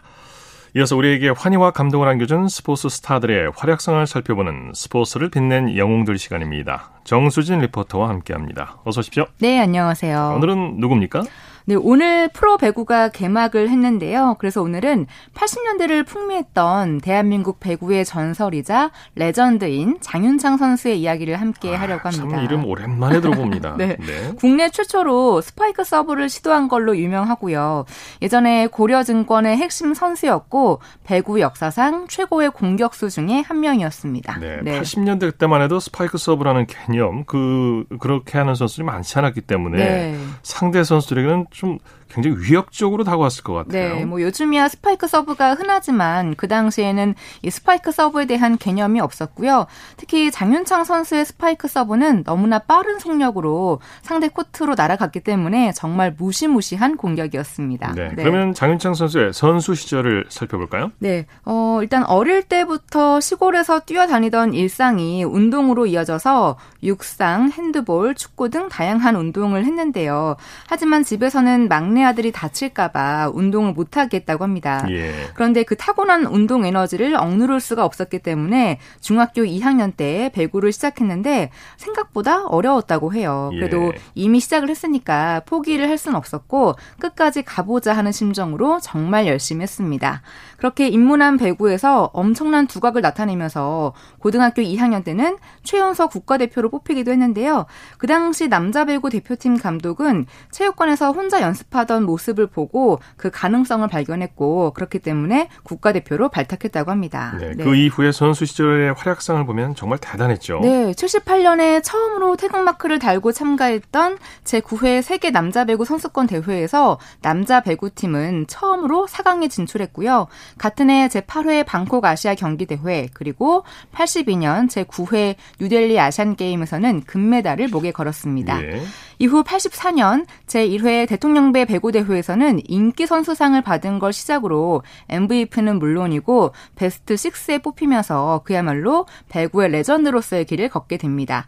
이어서 0.76 0.96
우리에게 0.96 1.30
환희와 1.30 1.72
감동을 1.72 2.06
안겨준 2.08 2.48
스포츠 2.48 2.88
스타들의 2.88 3.52
활약상을 3.56 4.06
살펴보는 4.06 4.70
스포츠를 4.72 5.28
빛낸 5.28 5.76
영웅들 5.76 6.16
시간입니다. 6.16 6.90
정수진 7.02 7.58
리포터와 7.60 8.08
함께합니다. 8.08 8.76
어서 8.84 9.00
오십시오. 9.00 9.26
네, 9.40 9.58
안녕하세요. 9.58 10.34
오늘은 10.36 10.76
누굽니까? 10.78 11.24
네, 11.70 11.76
오늘 11.76 12.26
프로 12.26 12.56
배구가 12.56 13.10
개막을 13.10 13.68
했는데요. 13.68 14.34
그래서 14.40 14.60
오늘은 14.60 15.06
80년대를 15.34 16.04
풍미했던 16.04 17.00
대한민국 17.00 17.60
배구의 17.60 18.04
전설이자 18.04 18.90
레전드인 19.14 19.98
장윤창 20.00 20.56
선수의 20.56 21.00
이야기를 21.00 21.36
함께 21.40 21.76
아, 21.76 21.80
하려고 21.80 22.08
합니다. 22.08 22.28
참 22.28 22.44
이름 22.44 22.64
오랜만에 22.64 23.20
들어봅니다. 23.20 23.76
네. 23.78 23.96
네. 24.00 24.32
국내 24.36 24.68
최초로 24.68 25.42
스파이크 25.42 25.84
서브를 25.84 26.28
시도한 26.28 26.66
걸로 26.66 26.98
유명하고요. 26.98 27.84
예전에 28.20 28.66
고려증권의 28.66 29.56
핵심 29.56 29.94
선수였고 29.94 30.80
배구 31.04 31.38
역사상 31.38 32.08
최고의 32.08 32.50
공격수 32.50 33.10
중에 33.10 33.44
한 33.46 33.60
명이었습니다. 33.60 34.40
네, 34.40 34.58
네. 34.64 34.80
80년대 34.80 35.38
때만 35.38 35.62
해도 35.62 35.78
스파이크 35.78 36.18
서브라는 36.18 36.66
개념 36.66 37.24
그 37.26 37.84
그렇게 38.00 38.38
하는 38.38 38.56
선수들이 38.56 38.84
많지 38.84 39.16
않았기 39.16 39.42
때문에 39.42 39.78
네. 39.78 40.18
상대 40.42 40.82
선수들에게는 40.82 41.46
좀 41.60 41.78
굉장히 42.10 42.36
위협적으로 42.40 43.04
다가왔을 43.04 43.42
것 43.44 43.54
같아요. 43.54 43.94
네, 43.96 44.04
뭐 44.04 44.20
요즘이야 44.20 44.68
스파이크 44.68 45.06
서브가 45.06 45.54
흔하지만 45.54 46.34
그 46.34 46.48
당시에는 46.48 47.14
이 47.42 47.50
스파이크 47.50 47.92
서브에 47.92 48.26
대한 48.26 48.58
개념이 48.58 49.00
없었고요. 49.00 49.66
특히 49.96 50.30
장윤창 50.30 50.84
선수의 50.84 51.24
스파이크 51.24 51.68
서브는 51.68 52.24
너무나 52.24 52.58
빠른 52.58 52.98
속력으로 52.98 53.80
상대 54.02 54.28
코트로 54.28 54.74
날아갔기 54.76 55.20
때문에 55.20 55.72
정말 55.72 56.14
무시무시한 56.16 56.96
공격이었습니다. 56.96 57.92
네, 57.94 58.08
네. 58.08 58.22
그러면 58.22 58.54
장윤창 58.54 58.94
선수의 58.94 59.32
선수 59.32 59.74
시절을 59.74 60.26
살펴볼까요? 60.28 60.90
네, 60.98 61.26
어, 61.44 61.78
일단 61.82 62.04
어릴 62.04 62.42
때부터 62.42 63.20
시골에서 63.20 63.80
뛰어다니던 63.80 64.54
일상이 64.54 65.22
운동으로 65.24 65.86
이어져서 65.86 66.56
육상, 66.82 67.50
핸드볼, 67.50 68.14
축구 68.14 68.50
등 68.50 68.68
다양한 68.68 69.14
운동을 69.16 69.64
했는데요. 69.64 70.36
하지만 70.68 71.04
집에서는 71.04 71.68
막내 71.68 71.99
막내 72.00 72.04
아들이 72.04 72.32
다칠까봐 72.32 73.30
운동을 73.34 73.72
못하겠다고 73.72 74.42
합니다. 74.42 74.86
예. 74.88 75.12
그런데 75.34 75.62
그 75.62 75.76
타고난 75.76 76.24
운동 76.24 76.64
에너지를 76.64 77.14
억누를 77.14 77.60
수가 77.60 77.84
없었기 77.84 78.20
때문에 78.20 78.78
중학교 79.00 79.42
2학년 79.42 79.94
때 79.94 80.30
배구를 80.34 80.72
시작했는데 80.72 81.50
생각보다 81.76 82.46
어려웠다고 82.46 83.12
해요. 83.12 83.50
그래도 83.52 83.92
예. 83.94 84.00
이미 84.14 84.40
시작을 84.40 84.70
했으니까 84.70 85.42
포기를 85.46 85.88
할 85.88 85.98
수는 85.98 86.16
없었고 86.16 86.76
끝까지 86.98 87.42
가보자 87.42 87.94
하는 87.94 88.12
심정으로 88.12 88.80
정말 88.80 89.26
열심히 89.26 89.62
했습니다. 89.62 90.22
그렇게 90.60 90.88
입문한 90.88 91.36
배구에서 91.36 92.10
엄청난 92.12 92.66
두각을 92.66 93.02
나타내면서 93.02 93.94
고등학교 94.18 94.62
2학년 94.62 95.02
때는 95.02 95.38
최연소 95.64 96.08
국가대표로 96.08 96.70
뽑히기도 96.70 97.10
했는데요. 97.10 97.66
그 97.98 98.06
당시 98.06 98.48
남자 98.48 98.84
배구 98.84 99.10
대표팀 99.10 99.58
감독은 99.58 100.26
체육관에서 100.52 101.12
혼자 101.12 101.42
연습하던 101.42 101.80
하던 101.90 102.04
모습을 102.04 102.46
보고 102.46 103.00
그 103.16 103.30
가능성을 103.30 103.86
발견했고 103.88 104.72
그렇기 104.72 105.00
때문에 105.00 105.48
국가대표로 105.64 106.28
발탁했다고 106.28 106.90
합니다. 106.90 107.36
네, 107.38 107.52
네. 107.56 107.64
그 107.64 107.74
이후에 107.74 108.12
선수 108.12 108.46
시절의 108.46 108.94
활약상을 108.94 109.44
보면 109.44 109.74
정말 109.74 109.98
대단했죠. 109.98 110.60
네, 110.62 110.92
78년에 110.92 111.82
처음으로 111.82 112.36
태극마크를 112.36 112.98
달고 112.98 113.32
참가했던 113.32 114.18
제9회 114.44 115.02
세계 115.02 115.30
남자 115.30 115.64
배구 115.64 115.84
선수권 115.84 116.28
대회에서 116.28 116.98
남자 117.22 117.60
배구팀은 117.60 118.46
처음으로 118.46 119.06
4강에 119.06 119.50
진출했고요. 119.50 120.28
같은 120.58 120.90
해 120.90 121.08
제8회 121.08 121.64
방콕 121.66 122.04
아시아 122.04 122.34
경기 122.34 122.66
대회 122.66 123.08
그리고 123.12 123.64
82년 123.94 124.68
제9회 124.68 125.36
뉴델리 125.60 125.98
아시안 125.98 126.36
게임에서는 126.36 127.02
금메달을 127.02 127.68
목에 127.68 127.92
걸었습니다. 127.92 128.62
예. 128.62 128.82
이후 129.20 129.44
84년 129.44 130.24
제1회 130.46 131.06
대통령배 131.06 131.66
배구대회에서는 131.66 132.62
인기 132.64 133.06
선수상을 133.06 133.60
받은 133.60 133.98
걸 133.98 134.14
시작으로 134.14 134.82
MVP는 135.10 135.78
물론이고 135.78 136.54
베스트 136.74 137.16
6에 137.16 137.62
뽑히면서 137.62 138.40
그야말로 138.44 139.06
배구의 139.28 139.72
레전드로서의 139.72 140.46
길을 140.46 140.70
걷게 140.70 140.96
됩니다. 140.96 141.46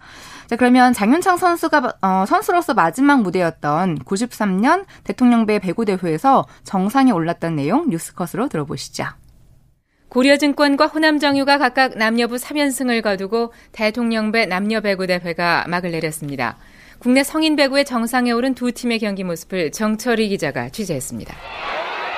자, 0.48 0.56
그러면 0.56 0.92
장윤창 0.92 1.38
선수가 1.38 1.94
어, 2.02 2.24
선수로서 2.26 2.74
마지막 2.74 3.22
무대였던 3.22 4.00
93년 4.00 4.84
대통령배 5.04 5.58
배구대회에서 5.60 6.46
정상에 6.64 7.10
올랐던 7.10 7.56
내용 7.56 7.88
뉴스컷으로 7.88 8.50
들어보시죠. 8.50 9.06
고려증권과 10.10 10.88
호남정유가 10.88 11.56
각각 11.56 11.96
남녀부 11.96 12.36
3연승을 12.36 13.00
거두고 13.00 13.54
대통령배 13.72 14.44
남녀 14.44 14.82
배구 14.82 15.06
대회가 15.06 15.64
막을 15.68 15.90
내렸습니다. 15.90 16.58
국내 17.02 17.24
성인 17.24 17.56
배구의 17.56 17.84
정상에 17.84 18.30
오른 18.30 18.54
두 18.54 18.70
팀의 18.70 19.00
경기 19.00 19.24
모습을 19.24 19.72
정철희 19.72 20.28
기자가 20.28 20.68
취재했습니다. 20.68 21.34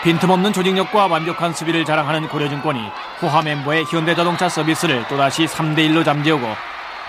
빈틈없는 0.03 0.53
조직력과 0.53 1.07
완벽한 1.07 1.55
수비를 1.55 1.87
자랑하는 1.87 2.29
고려증권이 2.29 2.79
후하 3.18 3.40
멤버의 3.40 3.85
현대자동차 3.85 4.51
서비스를 4.51 5.09
또다시 5.09 5.47
3대1로 5.47 6.05
잠재우고 6.05 6.47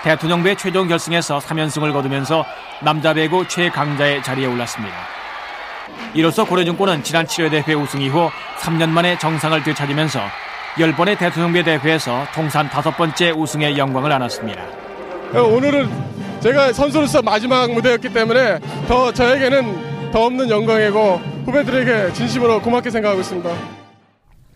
대통령배 0.06 0.56
최종 0.56 0.88
결승에서 0.88 1.40
3연승을 1.40 1.92
거두면서 1.92 2.46
남자 2.82 3.14
배구 3.14 3.46
최강자의 3.50 4.24
자리에 4.24 4.46
올랐습니다. 4.46 4.96
이로써 6.14 6.46
고려증권은 6.46 7.04
지난 7.04 7.26
7회 7.26 7.52
대회 7.52 7.76
우승 7.76 8.02
이후 8.02 8.30
3년 8.60 8.88
만에 8.88 9.18
정상을 9.18 9.62
되찾으면서 9.64 10.22
10번의 10.78 11.18
대통령배 11.18 11.64
대회에서 11.64 12.26
통산 12.34 12.70
다섯 12.70 12.96
번째 12.96 13.32
우승의 13.32 13.78
영광을 13.78 14.14
안았습니다. 14.14 14.64
오늘은 15.34 16.25
제가 16.46 16.74
선수로서 16.74 17.24
마지막 17.24 17.72
무대였기 17.72 18.14
때문에 18.14 18.60
더 18.88 19.12
저에게는 19.12 20.12
더 20.12 20.26
없는 20.26 20.48
영광이고 20.48 21.20
후배들에게 21.44 22.14
진심으로 22.14 22.62
고맙게 22.62 22.92
생각하고 22.92 23.22
있습니다. 23.22 23.75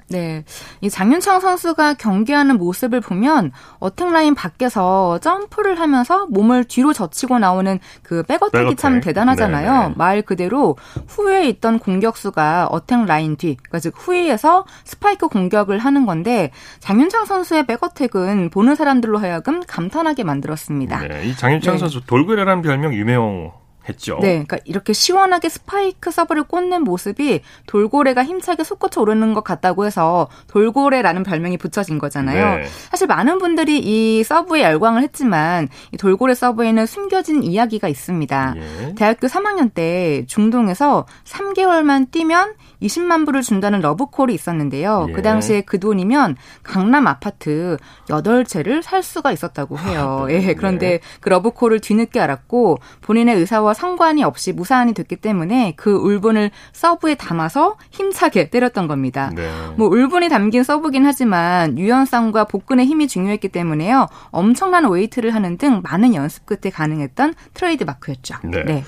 네. 0.10 0.44
이 0.82 0.90
장윤창 0.90 1.40
선수가 1.40 1.96
경기하는 1.96 2.58
모습을 2.58 3.00
보면 3.02 3.52
어택 3.80 4.12
라인 4.12 4.36
밖에서 4.36 5.20
점프를 5.20 5.80
하면서 5.80 6.26
몸을 6.28 6.64
뒤로 6.64 6.94
젖히고 6.94 7.40
나오는 7.40 7.80
그 8.04 8.24
백어택이 8.24 8.64
백어택. 8.64 8.78
참 8.78 9.02
대단하잖아요. 9.02 9.72
네네. 9.72 9.94
말 9.98 10.22
그대로 10.22 10.78
후에 11.08 11.48
있던 11.50 11.80
공격수가 11.80 12.68
어택 12.68 13.06
라인 13.06 13.38
뒤, 13.38 13.56
그러니까 13.56 13.80
즉 13.80 13.94
후위에서 13.96 14.66
스파이크 14.84 15.28
공격을 15.28 15.80
하는 15.80 16.06
건데 16.06 16.52
장윤창 16.80 17.26
선수의 17.26 17.66
백어택은 17.68 18.50
보는 18.50 18.76
사람들로 18.76 19.20
하여금 19.20 19.62
감탄하게 19.66 20.24
만들었습니다. 20.24 21.08
네. 21.08 21.26
이 21.26 21.36
장윤창 21.36 21.76
네. 21.76 21.80
선수 21.80 22.06
돌고래라는 22.06 22.62
별명 22.64 22.94
유명 22.94 23.52
했죠. 23.90 24.18
네, 24.22 24.44
그러니까 24.46 24.58
이렇게 24.66 24.94
시원하게 24.94 25.50
스파이크 25.50 26.12
서브를 26.12 26.44
꽂는 26.44 26.84
모습이 26.84 27.42
돌고래가 27.68 28.24
힘차게 28.24 28.64
솟구쳐 28.64 29.02
오르는 29.02 29.34
것 29.34 29.44
같다고 29.44 29.86
해서 29.86 30.28
돌고래라는 30.48 31.24
별명이 31.24 31.58
붙여진 31.58 32.00
거잖아요. 32.00 32.58
네. 32.58 32.68
사실 32.90 33.08
많은 33.08 33.40
분들이 33.40 33.80
이 33.80 34.24
서브에 34.24 34.64
열광을 34.64 35.02
했지만 35.04 35.68
이 35.92 35.98
돌고래 35.98 36.34
서브에는 36.36 36.86
숨겨진 36.86 37.44
이야기가 37.44 37.88
있습니다. 37.88 38.54
예. 38.58 38.96
대학교 38.96 39.28
3학년 39.28 39.74
때 39.74 40.24
중동에서 40.28 41.06
3개월만 41.26 42.12
뛰면 42.12 42.54
20만 42.82 43.26
불을 43.26 43.42
준다는 43.42 43.82
러브콜이 43.82 44.34
있었는데요. 44.34 45.08
예. 45.10 45.14
그 45.14 45.22
당시에 45.22 45.62
그 45.62 45.80
돈이면 45.80 46.38
강남 46.64 47.08
아파트 47.08 47.78
8채를 48.08 48.82
살 48.82 49.04
수가 49.04 49.32
있었다고 49.32 49.78
해요. 49.80 50.22
아, 50.24 50.28
네. 50.28 50.48
예, 50.48 50.54
그런데 50.54 50.90
네. 50.90 51.00
그 51.20 51.30
러브콜을 51.30 51.80
뒤늦게 51.80 52.20
알았고 52.20 52.80
본인의 53.02 53.36
의사와 53.36 53.74
상관이 53.80 54.24
없이 54.24 54.52
무산이 54.52 54.94
됐기 54.94 55.16
때문에 55.16 55.74
그 55.78 55.96
울분을 55.96 56.52
서브에 56.74 57.16
담아서 57.16 57.78
힘차게 57.92 58.50
때렸던 58.50 58.88
겁니다. 58.88 59.32
네. 59.34 59.50
뭐 59.78 59.88
울분이 59.88 60.28
담긴 60.28 60.64
서브긴 60.64 61.06
하지만 61.06 61.78
유연성과 61.78 62.44
복근의 62.46 62.86
힘이 62.86 63.08
중요했기 63.08 63.48
때문에요. 63.48 64.08
엄청난 64.32 64.90
웨이트를 64.90 65.34
하는 65.34 65.58
등 65.58 65.82
많은 65.82 66.14
연습 66.14 66.46
끝에 66.46 66.70
가능했던 66.72 67.36
트레이드 67.54 67.86
마크였죠. 67.86 68.36
네. 68.44 68.64
네. 68.66 68.84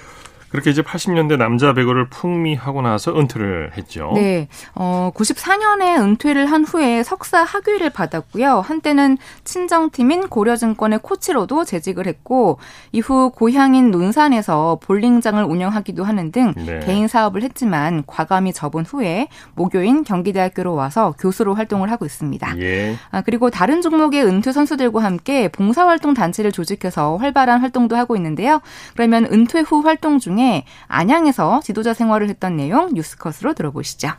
그렇게 0.52 0.70
이제 0.70 0.82
80년대 0.82 1.38
남자 1.38 1.74
배구를 1.74 2.10
풍미하고 2.10 2.82
나서 2.82 3.18
은퇴를 3.18 3.72
했죠. 3.78 4.12
네. 4.16 4.50
어, 4.76 5.12
94년에 5.16 6.02
은퇴를 6.02 6.46
한 6.46 6.66
후에 6.66 7.04
석사 7.04 7.44
학위를 7.44 7.90
받았고요. 7.90 8.60
한때는 8.60 9.18
친정팀인 9.46 10.28
고려증권의 10.28 11.00
코치로도 11.04 11.64
재직을 11.64 12.06
했고 12.06 12.60
이후 12.92 13.32
고향인 13.34 13.92
논산에서 13.92 14.80
볼링장을 14.84 15.42
운영하기도 15.42 16.04
하는 16.04 16.34
등 16.34 16.54
네. 16.58 16.80
개인 16.80 17.08
사업을 17.08 17.44
했지만 17.44 18.04
과감히 18.06 18.52
접은 18.52 18.84
후에 18.86 19.30
모교인 19.56 20.04
경기대학교로 20.04 20.76
와서 20.76 21.16
교수로 21.18 21.56
활동을 21.56 21.90
하고 21.92 22.06
있습니다. 22.06 22.58
예. 22.60 22.96
아, 23.12 23.22
그리고 23.22 23.50
다른 23.50 23.82
종목의 23.82 24.26
은퇴 24.26 24.52
선수들과 24.52 25.02
함께 25.02 25.48
봉사활동 25.48 26.14
단체를 26.14 26.52
조직해서 26.52 27.16
활발한 27.16 27.62
활동도 27.62 27.96
하고 27.96 28.18
있는데요. 28.18 28.60
그러면 28.96 29.26
은퇴 29.32 29.62
후 29.62 29.80
활동 29.80 30.20
중에 30.20 30.41
중에 30.42 30.64
안양에서 30.88 31.62
지도자 31.64 31.94
생활을 31.94 32.30
했던 32.30 32.58
내용 32.58 32.94
뉴스컷으로 32.94 33.54
들어보시죠. 33.54 34.10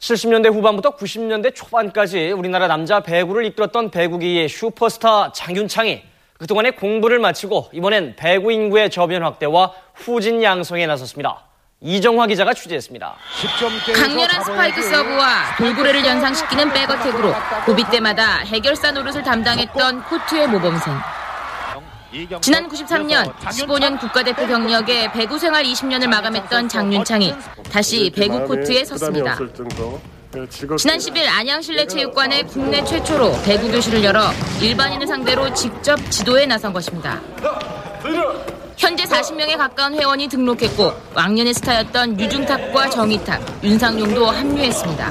70년대 0.00 0.52
후반부터 0.52 0.96
90년대 0.96 1.54
초반까지 1.54 2.32
우리나라 2.32 2.66
남자 2.66 3.00
배구를 3.00 3.46
이끌었던 3.46 3.90
배구계의 3.90 4.48
슈퍼스타 4.48 5.32
장윤창이 5.32 6.02
그동안의 6.38 6.76
공부를 6.76 7.20
마치고 7.20 7.70
이번엔 7.72 8.16
배구 8.16 8.52
인구의 8.52 8.90
저변 8.90 9.22
확대와 9.22 9.72
후진 9.94 10.42
양성에 10.42 10.86
나섰습니다. 10.86 11.44
이정화 11.80 12.26
기자가 12.26 12.52
취재했습니다. 12.52 13.14
강렬한 13.94 14.44
스파이크 14.44 14.82
서브와 14.82 15.56
돌고래를 15.56 16.04
연상시키는 16.04 16.72
백어택으로 16.72 17.32
고비 17.64 17.84
때마다 17.90 18.38
해결사 18.38 18.92
노릇을 18.92 19.22
담당했던 19.22 20.04
코트의 20.04 20.48
모범생. 20.48 21.21
지난 22.42 22.68
93년 22.68 23.32
15년 23.36 23.98
국가대표 23.98 24.46
경력에 24.46 25.10
배구 25.12 25.38
생활 25.38 25.64
20년을 25.64 26.08
마감했던 26.08 26.68
장윤창이 26.68 27.34
다시 27.70 28.12
배구 28.14 28.46
코트에 28.46 28.84
섰습니다. 28.84 29.38
지난 30.76 30.98
10일 30.98 31.26
안양실내체육관에 31.26 32.42
국내 32.44 32.84
최초로 32.84 33.32
배구 33.44 33.70
교실을 33.70 34.04
열어 34.04 34.30
일반인을 34.60 35.06
상대로 35.06 35.52
직접 35.54 35.96
지도에 36.10 36.46
나선 36.46 36.72
것입니다. 36.72 37.20
현재 38.76 39.04
40명에 39.04 39.56
가까운 39.56 39.94
회원이 39.94 40.28
등록했고 40.28 40.92
왕년의 41.14 41.54
스타였던 41.54 42.18
유중탁과 42.18 42.90
정희탁, 42.90 43.40
윤상용도 43.62 44.26
합류했습니다. 44.26 45.10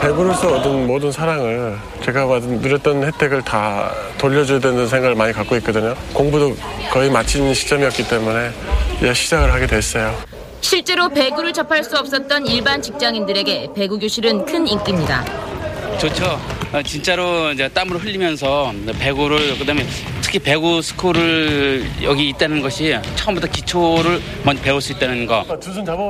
배구로서 0.00 0.56
얻은 0.56 0.86
모든 0.86 1.10
사랑을 1.10 1.78
제가 2.02 2.26
받은 2.26 2.60
누렸던 2.60 3.04
혜택을 3.04 3.42
다 3.42 3.90
돌려줘야 4.18 4.58
되는 4.58 4.86
생각을 4.86 5.14
많이 5.14 5.32
갖고 5.32 5.56
있거든요. 5.56 5.94
공부도 6.12 6.54
거의 6.92 7.10
마친 7.10 7.52
시점이었기 7.54 8.08
때문에 8.08 8.50
이제 8.98 9.14
시작을 9.14 9.52
하게 9.52 9.66
됐어요. 9.66 10.14
실제로 10.60 11.08
배구를 11.08 11.52
접할 11.52 11.84
수 11.84 11.96
없었던 11.96 12.46
일반 12.46 12.80
직장인들에게 12.80 13.70
배구 13.74 13.98
교실은 13.98 14.44
큰 14.44 14.66
인기입니다. 14.66 15.24
좋죠. 15.98 16.38
어, 16.72 16.82
진짜로 16.82 17.52
이제 17.52 17.68
땀을 17.68 17.98
흘리면서 17.98 18.72
배구를 18.98 19.58
그다음에 19.58 19.86
특히 20.34 20.42
배구 20.50 20.82
스쿨을 20.82 21.86
여기 22.02 22.28
있다는 22.30 22.60
것이 22.60 22.92
처음부터 23.14 23.46
기초를 23.46 24.20
먼저 24.42 24.60
배울 24.64 24.80
수 24.80 24.90
있다는 24.90 25.26
거. 25.26 25.46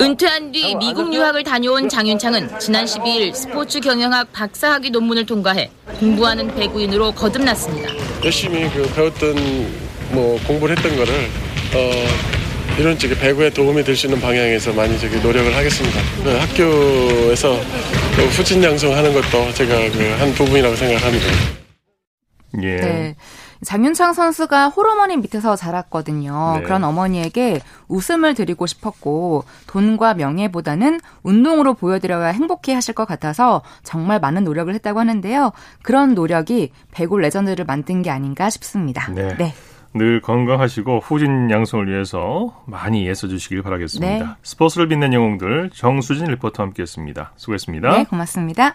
은퇴한 0.01 0.51
뒤 0.51 0.75
미국 0.77 1.13
유학을 1.13 1.45
다녀온 1.45 1.91
장윤창은 1.91 2.59
지난 2.59 2.87
12일 2.87 3.35
스포츠 3.35 3.81
경영학 3.81 4.33
박사학위 4.33 4.89
논문을 4.89 5.27
통과해 5.27 5.71
공부하는 6.01 6.55
배구인으로 6.55 7.13
거듭났습니다. 7.13 7.91
열심히 8.25 8.67
그 8.71 8.91
배웠던 8.95 9.35
뭐 10.13 10.41
공부를 10.47 10.75
했던 10.79 10.97
거를 10.97 11.13
어 11.75 12.79
이런 12.79 12.99
쪽에 12.99 13.15
배구에 13.19 13.51
도움이 13.51 13.85
될 13.85 13.95
수 13.95 14.07
있는 14.07 14.23
방향에서 14.23 14.73
많이 14.73 14.99
저기 14.99 15.17
노력을 15.19 15.55
하겠습니다. 15.55 16.01
그 16.25 16.31
학교에서 16.31 17.61
그 18.17 18.23
후진 18.29 18.65
양성하는 18.65 19.13
것도 19.13 19.53
제가 19.53 19.91
그 19.91 20.17
한 20.19 20.33
부분이라고 20.33 20.75
생각합니다. 20.77 21.27
예. 22.63 22.77
네. 22.77 23.15
장윤창 23.65 24.13
선수가 24.13 24.69
홀어머니 24.69 25.17
밑에서 25.17 25.57
자랐거든요. 25.57 26.57
네. 26.59 26.63
그런 26.63 26.85
어머니에게 26.85 27.61
웃음을 27.89 28.35
드리고 28.35 28.67
싶었고 28.67 29.45
돈과 29.67 30.15
명예보다는 30.15 31.01
운동으로 31.23 31.75
보여드려야 31.75 32.29
행복해 32.29 32.75
하실 32.75 32.95
것 32.95 33.07
같아서 33.07 33.63
정말 33.83 34.21
많은 34.21 34.45
노력을 34.45 34.73
했다고 34.75 35.01
하는데요. 35.01 35.53
그런 35.83 36.15
노력이 36.15 36.71
배구 36.93 37.19
레전드를 37.19 37.65
만든 37.65 38.03
게 38.03 38.11
아닌가 38.11 38.51
싶습니다. 38.51 39.11
네. 39.13 39.37
네. 39.37 39.55
늘 39.97 40.21
건강하시고 40.21 40.99
후진 40.99 41.51
양성을 41.51 41.89
위해서 41.89 42.63
많이 42.67 43.09
애써 43.09 43.29
주시길 43.29 43.63
바라겠습니다. 43.63 44.25
네. 44.25 44.31
스포츠를 44.43 44.89
빛낸 44.89 45.13
영웅들 45.13 45.71
정수진 45.73 46.27
리포터와 46.27 46.67
함께했습니다. 46.67 47.33
수고했습니다. 47.37 47.93
네, 47.93 48.05
고맙습니다. 48.05 48.75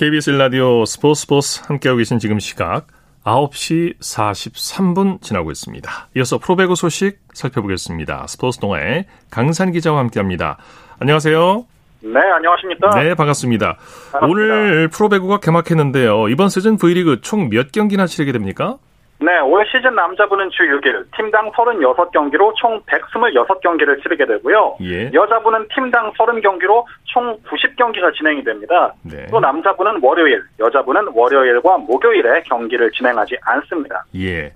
KBS 0.00 0.30
라디오 0.30 0.86
스포츠 0.86 1.20
스포츠 1.20 1.60
함께하고 1.66 1.98
계신 1.98 2.18
지금 2.18 2.38
시각 2.38 2.86
9시 3.22 3.98
43분 3.98 5.20
지나고 5.20 5.50
있습니다. 5.50 6.08
이어서 6.16 6.38
프로배구 6.38 6.74
소식 6.74 7.18
살펴보겠습니다. 7.34 8.26
스포츠 8.26 8.58
동아의 8.60 9.04
강산 9.30 9.72
기자와 9.72 9.98
함께합니다. 9.98 10.56
안녕하세요. 11.00 11.66
네, 12.00 12.18
안녕하십니까? 12.34 12.88
네, 12.98 13.14
반갑습니다. 13.14 13.76
반갑습니다. 14.12 14.26
오늘 14.26 14.88
프로배구가 14.88 15.40
개막했는데요. 15.40 16.30
이번 16.30 16.48
시즌 16.48 16.78
V리그 16.78 17.20
총 17.20 17.50
몇 17.50 17.70
경기나 17.70 18.06
치르게 18.06 18.32
됩니까? 18.32 18.78
네, 19.22 19.38
올 19.40 19.66
시즌 19.66 19.94
남자부는 19.94 20.48
주 20.50 20.62
6일, 20.62 21.04
팀당 21.14 21.50
36경기로 21.52 22.54
총 22.56 22.80
126경기를 22.82 24.02
치르게 24.02 24.24
되고요. 24.24 24.76
예. 24.80 25.10
여자부는 25.12 25.68
팀당 25.74 26.12
30경기로 26.14 26.84
총 27.04 27.38
90경기가 27.42 28.14
진행이 28.16 28.42
됩니다. 28.42 28.94
네. 29.02 29.26
또 29.30 29.38
남자부는 29.38 30.00
월요일, 30.02 30.42
여자부는 30.58 31.08
월요일과 31.12 31.76
목요일에 31.78 32.42
경기를 32.44 32.90
진행하지 32.92 33.36
않습니다. 33.42 34.04
예. 34.16 34.54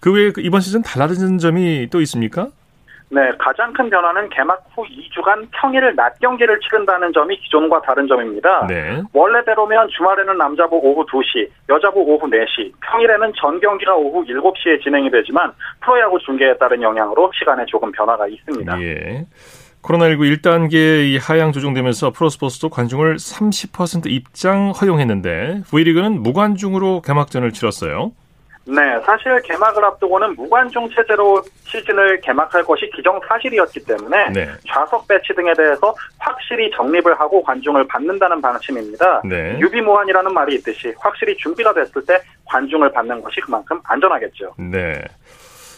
그 0.00 0.12
외에 0.12 0.32
그 0.32 0.40
이번 0.40 0.60
시즌 0.60 0.82
달라진 0.82 1.38
점이 1.38 1.88
또 1.92 2.00
있습니까? 2.00 2.48
네, 3.12 3.30
가장 3.38 3.74
큰 3.74 3.90
변화는 3.90 4.30
개막 4.30 4.64
후 4.74 4.84
2주간 4.84 5.46
평일 5.52 5.94
낮 5.94 6.18
경기를 6.18 6.58
치른다는 6.60 7.12
점이 7.12 7.38
기존과 7.40 7.82
다른 7.82 8.08
점입니다. 8.08 8.66
네. 8.66 9.02
원래대로면 9.12 9.88
주말에는 9.90 10.38
남자부 10.38 10.76
오후 10.76 11.04
2시, 11.04 11.46
여자부 11.68 12.00
오후 12.00 12.26
4시, 12.26 12.72
평일에는 12.80 13.32
전 13.36 13.60
경기가 13.60 13.94
오후 13.94 14.24
7시에 14.24 14.82
진행이 14.82 15.10
되지만 15.10 15.52
프로야구 15.82 16.18
중계에 16.20 16.56
따른 16.56 16.80
영향으로 16.80 17.30
시간에 17.34 17.66
조금 17.66 17.92
변화가 17.92 18.26
있습니다. 18.28 18.80
예. 18.80 19.26
코로나19 19.82 20.40
1단계 20.40 21.18
하향 21.20 21.52
조정되면서 21.52 22.12
프로스포츠도 22.12 22.70
관중을 22.70 23.16
30% 23.16 24.06
입장 24.06 24.70
허용했는데 24.70 25.62
V리그는 25.68 26.22
무관중으로 26.22 27.02
개막전을 27.02 27.52
치렀어요. 27.52 28.12
네, 28.64 29.00
사실 29.04 29.40
개막을 29.42 29.84
앞두고는 29.84 30.36
무관중 30.36 30.88
체제로 30.90 31.42
시즌을 31.64 32.20
개막할 32.20 32.62
것이 32.64 32.88
기정사실이었기 32.94 33.84
때문에 33.84 34.30
네. 34.30 34.48
좌석 34.68 35.08
배치 35.08 35.34
등에 35.34 35.52
대해서 35.54 35.94
확실히 36.18 36.70
정립을 36.70 37.18
하고 37.18 37.42
관중을 37.42 37.86
받는다는 37.88 38.40
방침입니다. 38.40 39.22
네. 39.24 39.58
유비무환이라는 39.58 40.32
말이 40.32 40.54
있듯이 40.56 40.94
확실히 40.98 41.36
준비가 41.36 41.74
됐을 41.74 42.04
때 42.04 42.20
관중을 42.44 42.92
받는 42.92 43.20
것이 43.22 43.40
그만큼 43.40 43.80
안전하겠죠. 43.84 44.54
네. 44.58 45.02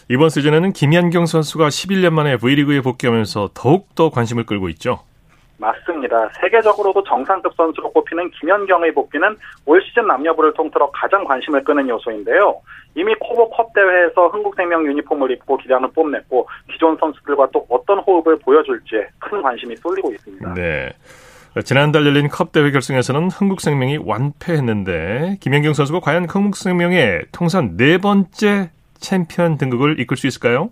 이번 0.07 0.29
시즌에는 0.29 0.71
김연경 0.73 1.25
선수가 1.25 1.67
11년 1.69 2.11
만에 2.11 2.37
V리그에 2.37 2.81
복귀하면서 2.81 3.49
더욱더 3.55 4.11
관심을 4.11 4.45
끌고 4.45 4.69
있죠. 4.69 4.99
맞습니다. 5.57 6.29
세계적으로도 6.39 7.03
정상급 7.03 7.53
선수로 7.55 7.91
꼽히는 7.91 8.29
김연경의 8.31 8.93
복귀는 8.93 9.37
올 9.65 9.81
시즌 9.81 10.07
남녀부를 10.07 10.53
통틀어 10.53 10.89
가장 10.91 11.23
관심을 11.23 11.63
끄는 11.63 11.87
요소인데요. 11.87 12.61
이미 12.95 13.13
KOVO컵 13.15 13.73
대회에서 13.73 14.27
흥국생명 14.27 14.85
유니폼을 14.85 15.31
입고 15.31 15.57
기량을 15.57 15.89
뽐냈고 15.91 16.47
기존 16.71 16.97
선수들과 16.97 17.49
또 17.53 17.65
어떤 17.69 17.99
호흡을 17.99 18.39
보여줄지에 18.39 19.07
큰 19.19 19.41
관심이 19.41 19.75
쏠리고 19.77 20.11
있습니다. 20.11 20.53
네. 20.53 20.89
지난달 21.63 22.05
열린 22.05 22.27
컵 22.27 22.51
대회 22.51 22.69
결승에서는 22.71 23.29
흥국생명이 23.29 23.99
완패했는데 24.03 25.37
김연경 25.39 25.73
선수가 25.73 26.01
과연 26.01 26.25
흥국생명의 26.25 27.25
통산 27.31 27.77
네 27.77 27.97
번째 27.97 28.71
챔피언 28.97 29.57
등극을 29.57 29.99
이끌 29.99 30.17
수 30.17 30.27
있을까요? 30.27 30.69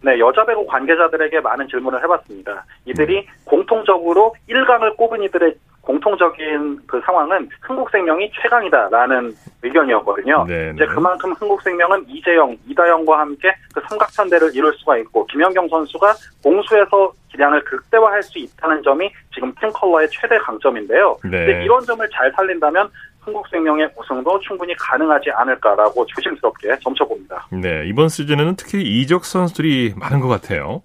네, 0.00 0.18
여자 0.18 0.44
배구 0.44 0.66
관계자들에게 0.66 1.40
많은 1.40 1.68
질문을 1.68 2.02
해봤습니다. 2.02 2.64
이들이 2.84 3.18
음. 3.18 3.32
공통적으로 3.44 4.34
1강을 4.48 4.96
꼽은 4.96 5.22
이들의 5.24 5.54
공통적인 5.88 6.80
그 6.86 7.00
상황은 7.00 7.48
흥국생명이 7.62 8.30
최강이다라는 8.42 9.34
의견이었거든요. 9.62 10.44
네네. 10.46 10.72
이제 10.74 10.84
네. 10.84 10.86
그만큼 10.86 11.32
흥국생명은 11.32 12.04
이재영, 12.08 12.58
이다영과 12.68 13.20
함께 13.20 13.54
그 13.74 13.80
삼각편대를 13.88 14.54
이룰 14.54 14.74
수가 14.74 14.98
있고 14.98 15.24
김연경 15.26 15.66
선수가 15.68 16.14
공수에서 16.42 17.10
기량을 17.30 17.64
극대화할 17.64 18.22
수 18.22 18.38
있다는 18.38 18.82
점이 18.82 19.10
지금 19.32 19.52
팀 19.58 19.70
컬러의 19.70 20.08
최대 20.10 20.36
강점인데요. 20.36 21.16
네. 21.24 21.30
근데 21.30 21.64
이런 21.64 21.80
점을 21.82 22.06
잘 22.10 22.30
살린다면 22.32 22.90
한국생명의 23.28 23.90
우승도 23.96 24.40
충분히 24.40 24.74
가능하지 24.76 25.30
않을까라고 25.30 26.06
조심스럽게 26.06 26.78
점쳐봅니다. 26.82 27.46
네, 27.52 27.84
이번 27.86 28.08
시즌에는 28.08 28.56
특히 28.56 28.82
이적 28.82 29.24
선수들이 29.24 29.94
많은 29.96 30.20
것 30.20 30.28
같아요. 30.28 30.82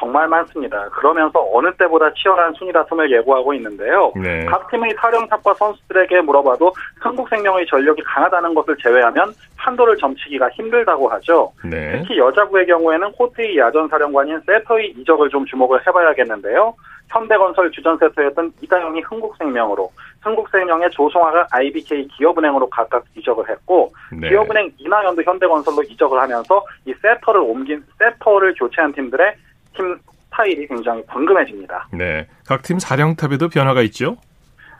정말 0.00 0.26
많습니다. 0.28 0.88
그러면서 0.88 1.46
어느 1.52 1.70
때보다 1.74 2.10
치열한 2.14 2.54
순위 2.54 2.72
다툼을 2.72 3.12
예고하고 3.12 3.52
있는데요. 3.54 4.10
네. 4.16 4.46
각 4.46 4.68
팀의 4.70 4.94
사령탑과 4.98 5.52
선수들에게 5.54 6.22
물어봐도 6.22 6.72
한국생명의 7.00 7.66
전력이 7.66 8.02
강하다는 8.04 8.54
것을 8.54 8.76
제외하면 8.82 9.34
판도를 9.58 9.98
점치기가 9.98 10.48
힘들다고 10.50 11.06
하죠. 11.08 11.52
네. 11.64 11.98
특히 11.98 12.18
여자부의 12.18 12.66
경우에는 12.66 13.12
호트의 13.18 13.58
야전 13.58 13.88
사령관인 13.88 14.40
세터의 14.46 14.94
이적을 14.96 15.28
좀 15.28 15.44
주목을 15.44 15.86
해봐야겠는데요. 15.86 16.74
현대건설 17.08 17.72
주전세터였던 17.72 18.52
이다영이 18.62 19.00
흥국생명으로, 19.00 19.90
흥국생명의 20.22 20.90
조성화가 20.92 21.48
IBK 21.50 22.06
기업은행으로 22.06 22.70
각각 22.70 23.04
이적을 23.16 23.50
했고, 23.50 23.92
네. 24.12 24.28
기업은행 24.28 24.72
이나연도 24.78 25.22
현대건설로 25.24 25.82
이적을 25.82 26.20
하면서 26.20 26.64
이 26.86 26.94
세터를 27.02 27.40
옮긴 27.40 27.82
세터를 27.98 28.54
교체한 28.54 28.92
팀들의 28.92 29.34
팀 29.80 29.98
스타일이 30.30 30.66
굉장히 30.66 31.02
궁금해집니다. 31.06 31.88
네, 31.92 32.26
각 32.46 32.62
팀 32.62 32.78
사령탑에도 32.78 33.48
변화가 33.48 33.82
있죠? 33.82 34.16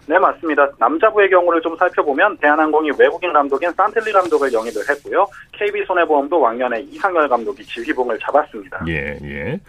네, 0.07 0.19
맞습니다. 0.19 0.69
남자부의 0.79 1.31
경우를 1.31 1.61
좀 1.63 1.77
살펴보면 1.77 2.37
대한항공이 2.39 2.91
외국인 2.99 3.33
감독인 3.33 3.71
산텔리 3.73 4.11
감독을 4.13 4.53
영입을 4.53 4.83
했고요. 4.89 5.27
KB손해보험도 5.53 6.41
왕년에 6.41 6.81
이상열 6.81 7.29
감독이 7.29 7.65
지휘봉을 7.65 8.19
잡았습니다. 8.19 8.85
예, 8.89 9.19
예. 9.23 9.61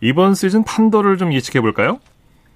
이번 0.00 0.34
시즌 0.34 0.64
판도를 0.64 1.18
좀 1.18 1.32
예측해 1.32 1.60
볼까요? 1.60 1.98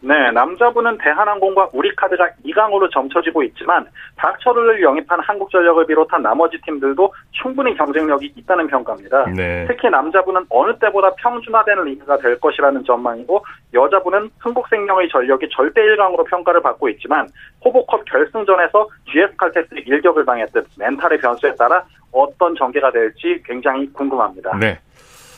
네, 0.04 0.30
남자부는 0.32 0.98
대한항공과 0.98 1.70
우리카드가 1.72 2.28
2강으로 2.44 2.92
점쳐지고 2.92 3.42
있지만 3.44 3.86
박철우를 4.16 4.82
영입한 4.82 5.18
한국전력을 5.20 5.86
비롯한 5.86 6.22
나머지 6.22 6.60
팀들도 6.60 7.14
충분히 7.30 7.74
경쟁력이 7.74 8.34
있다는 8.36 8.66
평가입니다. 8.66 9.24
네. 9.34 9.64
특히 9.66 9.88
남자부는 9.88 10.44
어느 10.50 10.78
때보다 10.78 11.14
평준화된 11.14 11.84
리그가 11.84 12.18
될 12.18 12.38
것이라는 12.38 12.84
전망이고 12.84 13.44
여자부는 13.72 14.30
흥국생명의 14.40 15.08
전력이 15.08 15.48
절대 15.50 15.80
1강으로 15.80 16.28
평가를 16.28 16.60
받고 16.60 16.90
있지만 16.90 17.26
호보컵 17.64 18.04
결승전에서 18.04 18.88
GS칼텍스 19.10 19.74
일격을 19.86 20.26
당했듯 20.26 20.66
멘탈의 20.78 21.18
변수에 21.18 21.54
따라 21.54 21.82
어떤 22.12 22.54
전개가 22.54 22.92
될지 22.92 23.42
굉장히 23.46 23.90
궁금합니다. 23.94 24.54
네. 24.58 24.78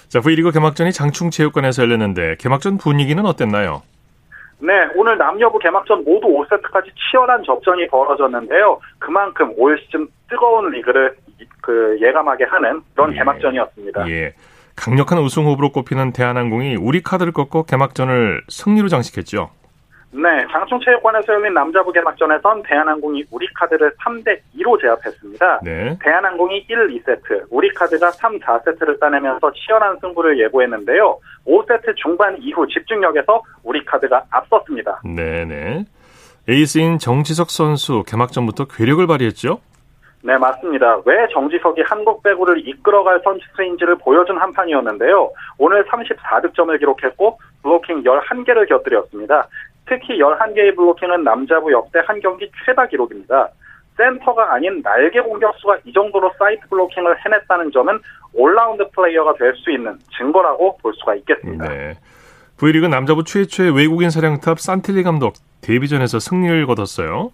자, 0.08 0.20
V리그 0.20 0.50
개막전이 0.50 0.92
장충체육관에서 0.92 1.84
열렸는데 1.84 2.34
개막전 2.40 2.78
분위기는 2.78 3.24
어땠나요? 3.24 3.82
네, 4.58 4.72
오늘 4.94 5.18
남녀부 5.18 5.58
개막전 5.58 6.04
모두 6.04 6.28
5세트까지 6.28 6.90
치열한 6.96 7.44
접전이 7.44 7.88
벌어졌는데요. 7.88 8.80
그만큼 8.98 9.52
올 9.56 9.78
시즌 9.78 10.08
뜨거운 10.28 10.70
리그를 10.70 11.14
그 11.60 11.98
예감하게 12.00 12.44
하는 12.44 12.80
그런 12.94 13.12
예. 13.12 13.18
개막전이었습니다. 13.18 14.08
예. 14.08 14.34
강력한 14.74 15.18
우승 15.18 15.44
후보로 15.44 15.72
꼽히는 15.72 16.12
대한항공이 16.12 16.76
우리 16.76 17.02
카드를 17.02 17.32
꺾고 17.32 17.64
개막전을 17.64 18.42
승리로 18.48 18.88
장식했죠. 18.88 19.50
네, 20.16 20.46
장충체육관에서 20.50 21.34
열린 21.34 21.52
남자부 21.52 21.92
개막전에선 21.92 22.62
대한항공이 22.62 23.24
우리카드를 23.30 23.92
3대 24.02 24.38
2로 24.56 24.80
제압했습니다. 24.80 25.60
네. 25.62 25.98
대한항공이 26.00 26.64
1, 26.68 26.88
2세트, 26.88 27.46
우리카드가 27.50 28.10
3, 28.12 28.38
4세트를 28.38 28.98
따내면서 28.98 29.52
치열한 29.52 29.98
승부를 30.00 30.40
예고했는데요. 30.40 31.18
5세트 31.46 31.96
중반 31.96 32.36
이후 32.40 32.66
집중력에서 32.66 33.42
우리카드가 33.62 34.24
앞섰습니다. 34.30 35.02
네 35.04 35.44
네. 35.44 35.84
에이스인 36.48 36.98
정지석 36.98 37.50
선수 37.50 38.02
개막전부터 38.06 38.66
괴력을 38.66 39.06
발휘했죠? 39.06 39.60
네, 40.22 40.36
맞습니다. 40.38 41.02
왜 41.04 41.28
정지석이 41.32 41.82
한국 41.82 42.22
배구를 42.22 42.66
이끌어갈 42.66 43.20
선수인지를 43.22 43.98
보여준 43.98 44.38
한 44.38 44.52
판이었는데요. 44.52 45.30
오늘 45.58 45.84
34득점을 45.84 46.76
기록했고 46.80 47.38
블로킹 47.62 48.02
11개를 48.02 48.68
곁들였습니다. 48.68 49.46
특히 49.88 50.18
11개의 50.18 50.74
블로킹은 50.76 51.24
남자부 51.24 51.72
역대 51.72 52.00
한 52.04 52.20
경기 52.20 52.50
최다 52.64 52.86
기록입니다. 52.86 53.48
센터가 53.96 54.52
아닌 54.52 54.82
날개 54.82 55.20
공격수가 55.20 55.78
이 55.84 55.92
정도로 55.92 56.30
사이드 56.38 56.68
블로킹을 56.68 57.16
해냈다는 57.24 57.70
점은 57.72 57.98
올라운드 58.34 58.88
플레이어가 58.90 59.34
될 59.34 59.54
수 59.54 59.70
있는 59.70 59.96
증거라고 60.16 60.76
볼 60.78 60.92
수가 60.94 61.14
있겠습니다. 61.14 61.68
네. 61.68 61.94
V리그 62.58 62.86
남자부 62.86 63.24
최초의 63.24 63.74
외국인 63.74 64.10
사령탑 64.10 64.60
산틸리 64.60 65.02
감독 65.02 65.34
데뷔전에서 65.62 66.18
승리를 66.18 66.66
거뒀어요. 66.66 67.30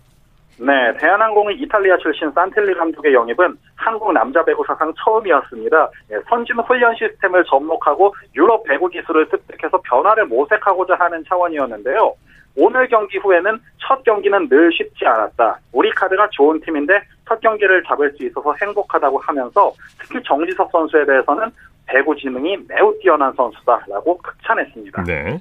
네, 0.59 0.97
대한항공의 0.99 1.57
이탈리아 1.59 1.97
출신 1.97 2.31
산텔리 2.31 2.75
감독의 2.75 3.15
영입은 3.15 3.57
한국 3.75 4.13
남자 4.13 4.45
배구 4.45 4.63
사상 4.67 4.93
처음이었습니다. 5.03 5.91
네, 6.09 6.17
선진 6.29 6.57
훈련 6.61 6.95
시스템을 6.95 7.45
접목하고 7.45 8.15
유럽 8.37 8.63
배구 8.65 8.89
기술을 8.89 9.27
습득해서 9.31 9.81
변화를 9.83 10.27
모색하고자 10.27 10.95
하는 10.95 11.25
차원이었는데요. 11.29 12.15
오늘 12.55 12.89
경기 12.89 13.19
후에는 13.19 13.59
첫 13.79 14.03
경기는 14.05 14.49
늘 14.49 14.71
쉽지 14.73 15.07
않았다. 15.07 15.59
우리 15.73 15.91
카드가 15.91 16.29
좋은 16.33 16.61
팀인데 16.61 17.01
첫 17.29 17.41
경기를 17.41 17.83
잡을 17.85 18.13
수 18.13 18.25
있어서 18.27 18.55
행복하다고 18.61 19.19
하면서 19.19 19.73
특히 19.99 20.23
정지석 20.23 20.71
선수에 20.71 21.07
대해서는 21.07 21.51
배구 21.87 22.17
지능이 22.17 22.59
매우 22.69 22.95
뛰어난 23.01 23.33
선수다라고 23.35 24.19
극찬했습니다. 24.19 25.05
네. 25.05 25.41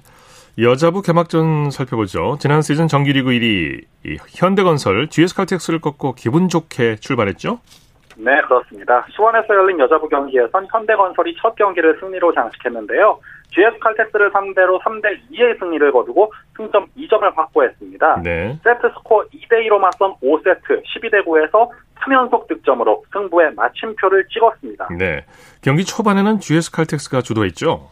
여자부 0.57 1.01
개막전 1.01 1.71
살펴보죠. 1.71 2.37
지난 2.39 2.61
시즌 2.61 2.87
정규리그 2.87 3.29
1위 3.29 3.85
현대건설 4.37 5.07
GS칼텍스를 5.07 5.79
꺾고 5.79 6.13
기분 6.15 6.49
좋게 6.49 6.97
출발했죠? 6.97 7.59
네, 8.23 8.39
그렇습니다. 8.41 9.05
수원에서 9.09 9.55
열린 9.55 9.79
여자부 9.79 10.07
경기에선 10.07 10.67
현대건설이 10.71 11.35
첫 11.41 11.55
경기를 11.55 11.97
승리로 11.99 12.33
장식했는데요. 12.33 13.19
GS칼텍스를 13.49 14.31
상대로 14.31 14.79
3대 14.79 15.19
2의 15.31 15.59
승리를 15.59 15.91
거두고 15.91 16.31
승점 16.55 16.87
2점을 16.97 17.35
확보했습니다. 17.35 18.21
네. 18.23 18.57
세트 18.63 18.89
스코어 18.97 19.25
2대 19.33 19.67
2로 19.67 19.79
맞선 19.79 20.13
5세트 20.23 20.83
12대 20.83 21.25
9에서 21.25 21.69
3연속 22.01 22.47
득점으로 22.47 23.03
승부에 23.11 23.51
마침표를 23.55 24.27
찍었습니다. 24.27 24.89
네. 24.97 25.25
경기 25.61 25.83
초반에는 25.83 26.39
GS칼텍스가 26.39 27.21
주도했죠. 27.21 27.89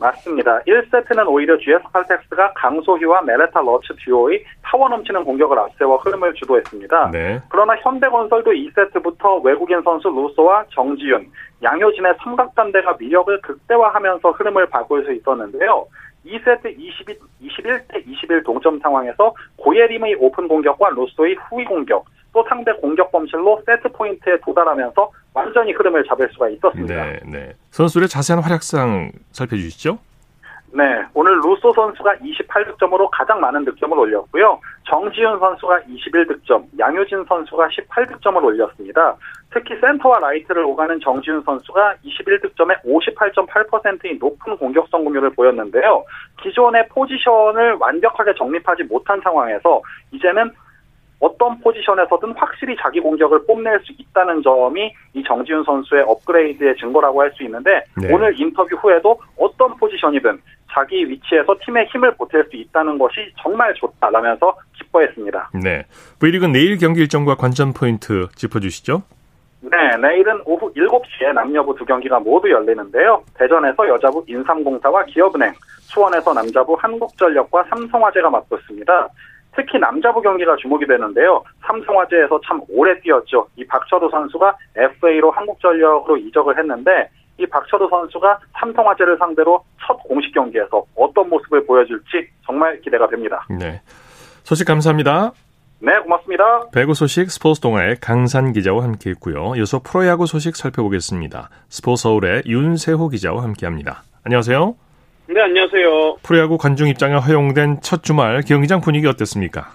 맞습니다. 0.00 0.60
1세트는 0.60 1.28
오히려 1.28 1.58
GS 1.58 1.82
칼텍스가 1.92 2.54
강소휘와 2.54 3.22
메레타 3.22 3.60
러츠 3.60 3.92
듀오의 4.02 4.42
파워 4.70 4.88
넘치는 4.88 5.24
공격을 5.24 5.58
앞세워 5.58 5.96
흐름을 5.96 6.34
주도했습니다. 6.34 7.10
네. 7.10 7.42
그러나 7.48 7.74
현대건설도 7.76 8.52
2세트부터 8.52 9.42
외국인 9.42 9.82
선수 9.82 10.08
루소와 10.08 10.64
정지윤, 10.72 11.26
양효진의 11.62 12.14
삼각편대가 12.22 12.96
위력을 13.00 13.40
극대화하면서 13.40 14.30
흐름을 14.30 14.66
바꿀 14.66 15.04
수 15.04 15.12
있었는데요. 15.12 15.86
2세트 16.24 16.78
22, 16.78 17.18
21대 17.42 18.06
21 18.06 18.44
동점 18.44 18.78
상황에서 18.78 19.34
고예림의 19.56 20.16
오픈 20.20 20.46
공격과 20.46 20.90
루소의 20.90 21.34
후위 21.34 21.64
공격, 21.64 22.04
또 22.32 22.44
상대 22.48 22.72
공격 22.74 23.10
범실로 23.10 23.62
세트 23.66 23.88
포인트에 23.88 24.38
도달하면서 24.44 25.10
완전히 25.34 25.72
흐름을 25.72 26.04
잡을 26.04 26.28
수가 26.32 26.48
있었습니다. 26.50 26.94
네, 26.94 27.20
네. 27.26 27.52
선수들의 27.70 28.08
자세한 28.08 28.42
활약상 28.42 29.10
살펴주시죠. 29.32 29.98
네, 30.72 31.04
오늘 31.14 31.36
루소 31.40 31.72
선수가 31.72 32.14
28득점으로 32.16 33.08
가장 33.10 33.40
많은 33.40 33.64
득점을 33.64 33.98
올렸고요. 33.98 34.60
정지윤 34.88 35.40
선수가 35.40 35.80
21득점, 35.80 36.64
양효진 36.78 37.24
선수가 37.28 37.68
18득점을 37.68 38.44
올렸습니다. 38.44 39.16
특히 39.52 39.76
센터와 39.80 40.20
라이트를 40.20 40.62
오가는 40.64 41.00
정지윤 41.00 41.42
선수가 41.42 41.96
21득점에 42.04 42.80
58.8%의 42.84 44.18
높은 44.20 44.56
공격 44.56 44.88
성공률을 44.90 45.30
보였는데요. 45.30 46.04
기존의 46.40 46.88
포지션을 46.88 47.74
완벽하게 47.80 48.34
정립하지 48.34 48.84
못한 48.84 49.20
상황에서 49.22 49.82
이제는 50.12 50.52
어떤 51.20 51.60
포지션에서든 51.60 52.32
확실히 52.32 52.76
자기 52.80 52.98
공격을 52.98 53.46
뽐낼 53.46 53.78
수 53.80 53.92
있다는 53.92 54.42
점이 54.42 54.92
이 55.12 55.22
정지훈 55.22 55.62
선수의 55.64 56.02
업그레이드의 56.02 56.76
증거라고 56.76 57.20
할 57.22 57.30
수 57.36 57.44
있는데 57.44 57.84
네. 57.96 58.12
오늘 58.12 58.38
인터뷰 58.40 58.74
후에도 58.76 59.20
어떤 59.38 59.76
포지션이든 59.76 60.40
자기 60.72 61.08
위치에서 61.08 61.54
팀의 61.64 61.86
힘을 61.86 62.16
보탤 62.16 62.50
수 62.50 62.56
있다는 62.56 62.98
것이 62.98 63.32
정말 63.40 63.72
좋다라면서 63.74 64.56
기뻐했습니다. 64.78 65.50
네. 65.62 65.84
V리그 66.18 66.46
내일 66.46 66.78
경기 66.78 67.00
일정과 67.00 67.36
관전 67.36 67.72
포인트 67.72 68.28
짚어주시죠. 68.34 69.02
네, 69.62 69.96
내일은 70.00 70.40
오후 70.46 70.72
7시에 70.72 71.32
남녀부 71.34 71.74
두 71.76 71.84
경기가 71.84 72.18
모두 72.18 72.50
열리는데요. 72.50 73.22
대전에서 73.34 73.86
여자부 73.88 74.24
인삼공사와 74.26 75.04
기업은행, 75.04 75.52
수원에서 75.82 76.32
남자부 76.32 76.76
한국전력과 76.80 77.64
삼성화재가 77.64 78.30
맞붙습니다. 78.30 79.08
특히 79.54 79.78
남자부 79.78 80.20
경기가 80.22 80.56
주목이 80.56 80.86
되는데요. 80.86 81.42
삼성화재에서 81.66 82.40
참 82.46 82.60
오래 82.68 82.98
뛰었죠. 83.00 83.46
이 83.56 83.66
박철우 83.66 84.10
선수가 84.10 84.56
FA로 84.76 85.30
한국전력으로 85.30 86.16
이적을 86.16 86.58
했는데 86.58 87.10
이 87.38 87.46
박철우 87.46 87.88
선수가 87.88 88.38
삼성화재를 88.60 89.16
상대로 89.18 89.64
첫 89.84 89.94
공식 90.04 90.32
경기에서 90.32 90.84
어떤 90.94 91.28
모습을 91.28 91.66
보여줄지 91.66 92.28
정말 92.44 92.80
기대가 92.80 93.08
됩니다. 93.08 93.46
네. 93.48 93.80
소식 94.44 94.66
감사합니다. 94.66 95.32
네, 95.82 95.98
고맙습니다. 96.00 96.68
배구 96.72 96.92
소식 96.94 97.30
스포츠 97.30 97.60
동아의 97.60 97.96
강산 98.00 98.52
기자와 98.52 98.84
함께 98.84 99.10
했고요. 99.10 99.54
이어서 99.56 99.80
프로야구 99.82 100.26
소식 100.26 100.54
살펴보겠습니다. 100.56 101.48
스포츠 101.70 102.02
서울의 102.02 102.42
윤세호 102.46 103.08
기자와 103.08 103.42
함께합니다. 103.42 104.02
안녕하세요. 104.24 104.89
네, 105.32 105.40
안녕하세요. 105.42 106.16
프로야구 106.24 106.58
관중 106.58 106.88
입장에 106.88 107.14
허용된 107.14 107.80
첫 107.82 108.02
주말 108.02 108.40
경기장 108.42 108.80
분위기 108.80 109.06
어땠습니까? 109.06 109.68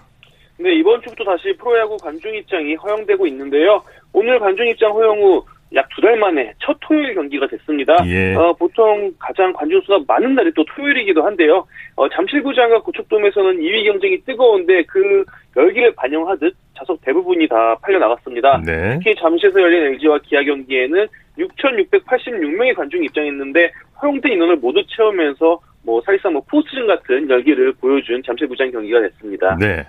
네, 0.58 0.74
이번 0.74 1.00
주부터 1.02 1.24
다시 1.24 1.54
프로야구 1.56 1.96
관중 1.96 2.34
입장이 2.34 2.74
허용되고 2.74 3.26
있는데요. 3.28 3.82
오늘 4.12 4.38
관중 4.38 4.66
입장 4.68 4.92
허용 4.92 5.20
후 5.22 5.44
약 5.74 5.88
두 5.90 6.00
달 6.00 6.16
만에 6.16 6.52
첫 6.60 6.76
토요일 6.80 7.12
경기가 7.16 7.44
됐습니다. 7.48 7.96
예. 8.06 8.34
어, 8.36 8.52
보통 8.52 9.10
가장 9.18 9.52
관중 9.52 9.80
수가 9.80 9.98
많은 10.06 10.36
날이 10.36 10.52
또 10.54 10.64
토요일이기도 10.64 11.24
한데요. 11.24 11.66
어, 11.96 12.08
잠실구장과 12.08 12.82
고척돔에서는 12.82 13.58
2위 13.58 13.84
경쟁이 13.84 14.20
뜨거운데 14.22 14.84
그 14.84 15.24
열기를 15.56 15.92
반영하듯 15.96 16.54
좌석 16.78 17.00
대부분이 17.02 17.48
다 17.48 17.76
팔려 17.82 17.98
나갔습니다. 17.98 18.62
네. 18.64 19.00
특히 19.02 19.16
잠실에서 19.20 19.60
열린 19.60 19.82
LG와 19.94 20.20
기아 20.22 20.40
경기에는 20.44 21.08
6,686명의 21.36 22.74
관중이 22.76 23.06
입장했는데 23.06 23.72
허용된 24.02 24.32
인원을 24.32 24.56
모두 24.56 24.82
채우면서 24.86 25.60
뭐 25.82 26.02
사실상 26.04 26.32
뭐 26.32 26.42
포스즌 26.50 26.86
같은 26.86 27.28
열기를 27.30 27.72
보여준 27.74 28.22
잠실구장 28.24 28.70
경기가 28.70 29.00
됐습니다. 29.00 29.56
네. 29.58 29.86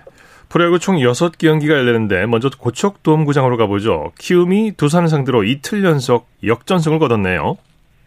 프로야구 0.48 0.78
총 0.78 0.96
6경기가 0.96 1.70
열리는데 1.70 2.26
먼저 2.26 2.48
고척돔구장으로 2.48 3.56
가보죠. 3.58 4.12
키움이 4.18 4.72
두산을 4.76 5.08
상대로 5.08 5.44
이틀 5.44 5.84
연속 5.84 6.26
역전승을 6.44 6.98
거뒀네요. 6.98 7.58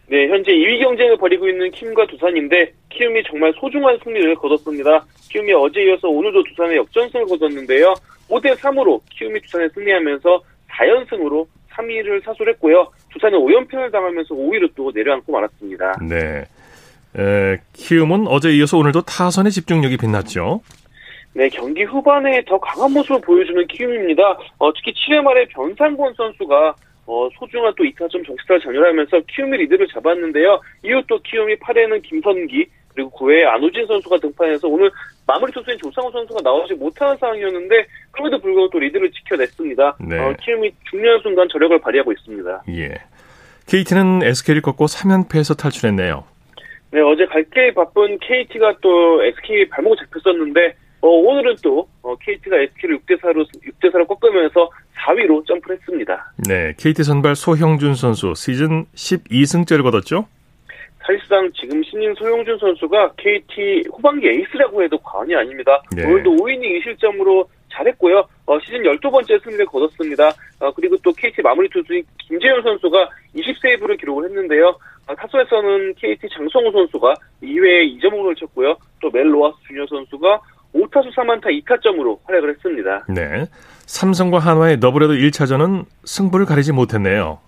네, 0.08 0.28
현재 0.28 0.50
2위 0.50 0.80
경쟁을 0.82 1.16
벌이고 1.18 1.48
있는 1.48 1.70
키움과 1.70 2.06
두산인데 2.06 2.72
키움이 2.90 3.22
정말 3.30 3.52
소중한 3.58 3.96
승리를 4.02 4.34
거뒀습니다. 4.34 5.06
키움이 5.30 5.52
어제 5.52 5.84
이어서 5.84 6.08
오늘도 6.08 6.42
두산의 6.42 6.78
역전승을 6.78 7.26
거뒀는데요. 7.26 7.94
5대 8.28 8.54
3으로 8.56 9.00
키움이 9.10 9.40
두산에 9.42 9.68
승리하면서 9.68 10.42
4연승으로 10.68 11.46
3위를 11.72 12.24
사수했고요. 12.24 12.88
두산은 13.12 13.38
5연패를 13.38 13.92
당하면서 13.92 14.34
5위로 14.34 14.70
또 14.74 14.90
내려앉고 14.94 15.32
말았습니다. 15.32 15.96
네. 16.02 16.44
에, 17.16 17.58
키움은 17.74 18.26
어제 18.26 18.50
이어서 18.52 18.78
오늘도 18.78 19.02
타선의 19.02 19.52
집중력이 19.52 19.96
빛났죠. 19.98 20.62
네, 21.34 21.48
경기 21.48 21.82
후반에 21.84 22.44
더 22.44 22.58
강한 22.58 22.92
모습을 22.92 23.20
보여주는 23.22 23.66
키움입니다. 23.66 24.38
어, 24.58 24.72
특히 24.74 24.92
7회 24.92 25.22
말에 25.22 25.46
변상권 25.48 26.14
선수가 26.14 26.74
어, 27.06 27.28
소중한 27.38 27.72
또 27.76 27.84
2타점 27.84 28.24
정시타를 28.24 28.60
장렬하면서 28.62 29.22
키움이 29.28 29.56
리드를 29.58 29.88
잡았는데요. 29.88 30.60
이후 30.84 31.02
또 31.08 31.18
키움이 31.20 31.56
8회는 31.56 32.02
김선기 32.02 32.66
그리고 32.94 33.10
9회에 33.10 33.46
안우진 33.46 33.86
선수가 33.86 34.18
등판해서 34.18 34.68
오늘 34.68 34.90
마무리 35.26 35.52
투수인 35.52 35.78
조상우 35.78 36.10
선수가 36.10 36.40
나오지 36.42 36.74
못하는 36.74 37.16
상황이었는데 37.18 37.86
그럼에도 38.10 38.40
불구하고 38.40 38.70
또 38.70 38.78
리드를 38.78 39.10
지켜냈습니다. 39.10 39.96
네. 40.00 40.18
어, 40.18 40.34
키움이 40.40 40.72
중요한 40.90 41.20
순간 41.22 41.48
저력을 41.50 41.80
발휘하고 41.80 42.12
있습니다. 42.12 42.62
예. 42.70 42.94
KT는 43.66 44.22
SK를 44.22 44.62
꺾고 44.62 44.86
3연패에서 44.86 45.56
탈출했네요. 45.56 46.24
네, 46.90 47.00
어제 47.00 47.24
갈게 47.26 47.72
바쁜 47.72 48.18
KT가 48.18 48.74
또 48.82 49.22
SK 49.22 49.68
발목을 49.70 49.96
잡혔었는데 49.96 50.74
어, 51.00 51.08
오늘은 51.08 51.56
또 51.62 51.88
어, 52.02 52.14
KT가 52.16 52.56
SK를 52.56 52.98
6대 53.00 53.20
4로 53.20 53.46
6대 53.46 53.92
4로 53.92 54.06
꺾으면서 54.06 54.70
4위로 55.06 55.46
점프를 55.46 55.76
했습니다. 55.78 56.32
네, 56.46 56.74
KT 56.76 57.02
선발 57.02 57.34
소형준 57.34 57.94
선수 57.94 58.34
시즌 58.36 58.84
12승째를 58.94 59.82
거뒀죠? 59.82 60.26
사실상 61.04 61.50
지금 61.52 61.82
신인 61.82 62.14
소영준 62.14 62.58
선수가 62.58 63.12
KT 63.16 63.84
후반기 63.92 64.28
에이스라고 64.28 64.82
해도 64.82 64.98
과언이 64.98 65.34
아닙니다. 65.34 65.82
네. 65.94 66.04
오늘도 66.04 66.36
5이닝 66.36 66.80
2실점으로 66.80 67.46
잘했고요. 67.72 68.24
어, 68.46 68.58
시즌 68.60 68.82
12번째 68.82 69.42
승리를 69.42 69.64
거뒀습니다. 69.66 70.30
어, 70.60 70.72
그리고 70.74 70.96
또 71.02 71.12
KT 71.12 71.42
마무리 71.42 71.68
투수인 71.70 72.04
김재윤 72.18 72.62
선수가 72.62 73.08
20세이브를 73.34 73.98
기록을 73.98 74.24
했는데요. 74.26 74.76
어, 75.06 75.14
타선에서는 75.14 75.94
KT 75.94 76.28
장성우 76.28 76.70
선수가 76.70 77.14
2회에 77.42 77.98
2점을 77.98 78.36
쳤고요. 78.38 78.76
또 79.00 79.10
멜 79.10 79.23
로하스 79.23 79.52
주니어 79.66 79.86
선수가 79.86 80.40
5타수 80.74 81.14
3안타 81.14 81.46
2타점으로 81.64 82.18
활약을 82.24 82.50
했습니다. 82.50 83.04
네. 83.08 83.46
삼성과 83.86 84.38
한화의 84.38 84.80
더블헤더 84.80 85.14
1차전은 85.14 85.84
승부를 86.04 86.46
가리지 86.46 86.72
못했네요. 86.72 87.40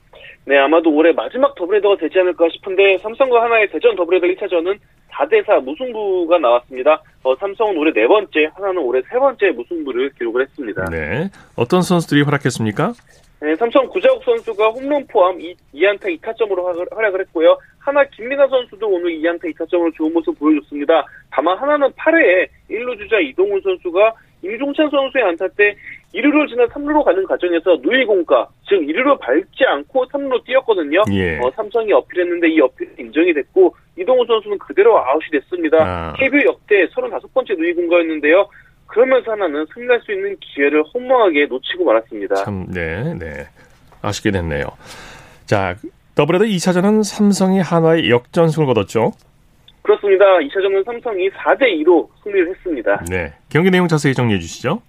네, 0.47 0.59
아마도 0.59 0.91
올해 0.91 1.13
마지막 1.13 1.55
더블헤더가 1.55 1.97
되지 1.97 2.19
않을까 2.19 2.49
싶은데 2.51 2.99
삼성과 2.99 3.45
한화의 3.45 3.71
대전 3.71 3.97
더블헤더 3.97 4.27
1차전은 4.27 4.79
4대4 5.11 5.63
무승부가 5.63 6.39
나왔습니다. 6.39 7.01
어, 7.23 7.35
삼성은 7.37 7.77
올해 7.79 7.93
네 7.93 8.07
번째, 8.07 8.51
한화는 8.55 8.83
올해 8.83 9.01
세 9.09 9.19
번째 9.19 9.51
무승부를 9.51 10.11
기록을 10.19 10.43
했습니다. 10.43 10.85
네. 10.91 11.31
어떤 11.57 11.83
선수들이 11.83 12.23
활약했습니까? 12.23 12.93
네, 13.41 13.55
삼성 13.57 13.87
구자욱 13.89 14.23
선수가 14.25 14.69
홈런 14.71 15.07
포함 15.07 15.41
2, 15.41 15.55
2안타 15.75 16.19
2타점으로 16.19 16.95
활약을 16.95 17.21
했고요. 17.21 17.59
하나 17.79 18.03
김민아 18.05 18.49
선수도 18.49 18.89
오늘 18.89 19.11
2안타 19.21 19.55
2타점으로 19.55 19.95
좋은 19.95 20.13
모습 20.13 20.39
보여줬습니다. 20.39 21.05
다만 21.31 21.59
하나는 21.59 21.91
8회에 21.91 22.49
1루 22.71 22.99
주자 22.99 23.19
이동훈 23.19 23.61
선수가 23.61 24.15
임종찬 24.45 24.91
선수의 24.91 25.25
안타 25.25 25.49
때 25.49 25.75
1루를 26.15 26.49
지나 26.49 26.67
3루로 26.67 27.03
가는 27.05 27.25
과정에서 27.27 27.77
누이 27.83 28.05
공가, 28.05 28.47
즉 28.69 28.81
1루를 28.81 29.19
밟지 29.19 29.65
않고 29.67 30.07
3루로 30.07 30.45
뛰었거든요. 30.45 31.03
예. 31.13 31.39
어, 31.39 31.51
삼성이 31.57 31.93
어필했는데 31.93 32.49
이 32.51 32.61
어필이 32.61 32.91
인정이 32.99 33.33
됐고 33.35 33.75
이동훈 33.99 34.27
선수는 34.27 34.59
그대로 34.59 34.99
아웃이 34.99 35.31
됐습니다. 35.33 35.79
아. 35.81 36.13
KBO 36.17 36.45
역대 36.45 36.87
35번째 36.87 37.59
누이 37.59 37.73
공가였는데요. 37.75 38.49
그러면서 38.87 39.33
하나는 39.33 39.67
승리할 39.75 40.01
수 40.03 40.13
있는 40.13 40.37
기회를 40.41 40.85
허무하게 40.93 41.47
놓치고 41.47 41.85
말았습니다. 41.85 42.37
참, 42.37 42.67
네, 42.71 43.15
네. 43.15 43.47
아쉽게 44.03 44.31
됐네요. 44.31 44.67
자, 45.47 45.75
더블헤더 46.15 46.45
2차전은 46.45 47.03
삼성이 47.03 47.61
한화에 47.61 48.11
역전승을 48.11 48.67
거뒀죠. 48.67 49.13
그렇습니다. 49.85 50.25
2차전은 50.39 50.85
삼성이 50.85 51.29
4대2로 51.31 52.09
승리를 52.23 52.49
했습니다. 52.49 53.05
네. 53.11 53.35
경기 53.51 53.71
내용 53.71 53.87
자세히 53.87 54.15
정리해 54.15 54.41
주시죠. 54.41 54.81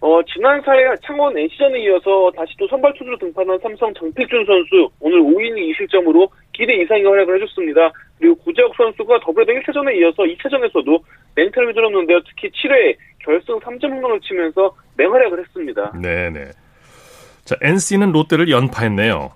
어, 0.00 0.20
지난 0.32 0.62
4일 0.62 0.96
창원 1.02 1.36
NC전에 1.36 1.80
이어서 1.80 2.30
다시 2.34 2.54
또 2.58 2.66
선발 2.68 2.94
투수로 2.94 3.18
등판한 3.18 3.58
삼성 3.58 3.92
장필준 3.92 4.46
선수 4.46 4.88
오늘 5.00 5.20
5이닝 5.20 5.74
2실점으로 5.74 6.30
기대 6.54 6.74
이상의 6.74 7.04
활약을 7.04 7.36
해줬습니다. 7.36 7.92
그리고 8.18 8.36
구자욱 8.36 8.74
선수가 8.74 9.20
더블헤더 9.20 9.52
1차전에 9.52 9.96
이어서 9.96 10.22
2차전에서도 10.22 11.02
멘탈을 11.34 11.68
휘둘렀는데요. 11.70 12.20
특히 12.28 12.48
7회에 12.50 12.96
결승 13.18 13.58
3점 13.58 13.90
홈런을 13.90 14.20
치면서 14.20 14.74
맹활약을 14.96 15.40
했습니다. 15.40 15.92
네, 16.00 16.30
네. 16.30 16.44
자, 17.44 17.54
NC는 17.60 18.12
롯데를 18.12 18.50
연파했네요. 18.50 19.30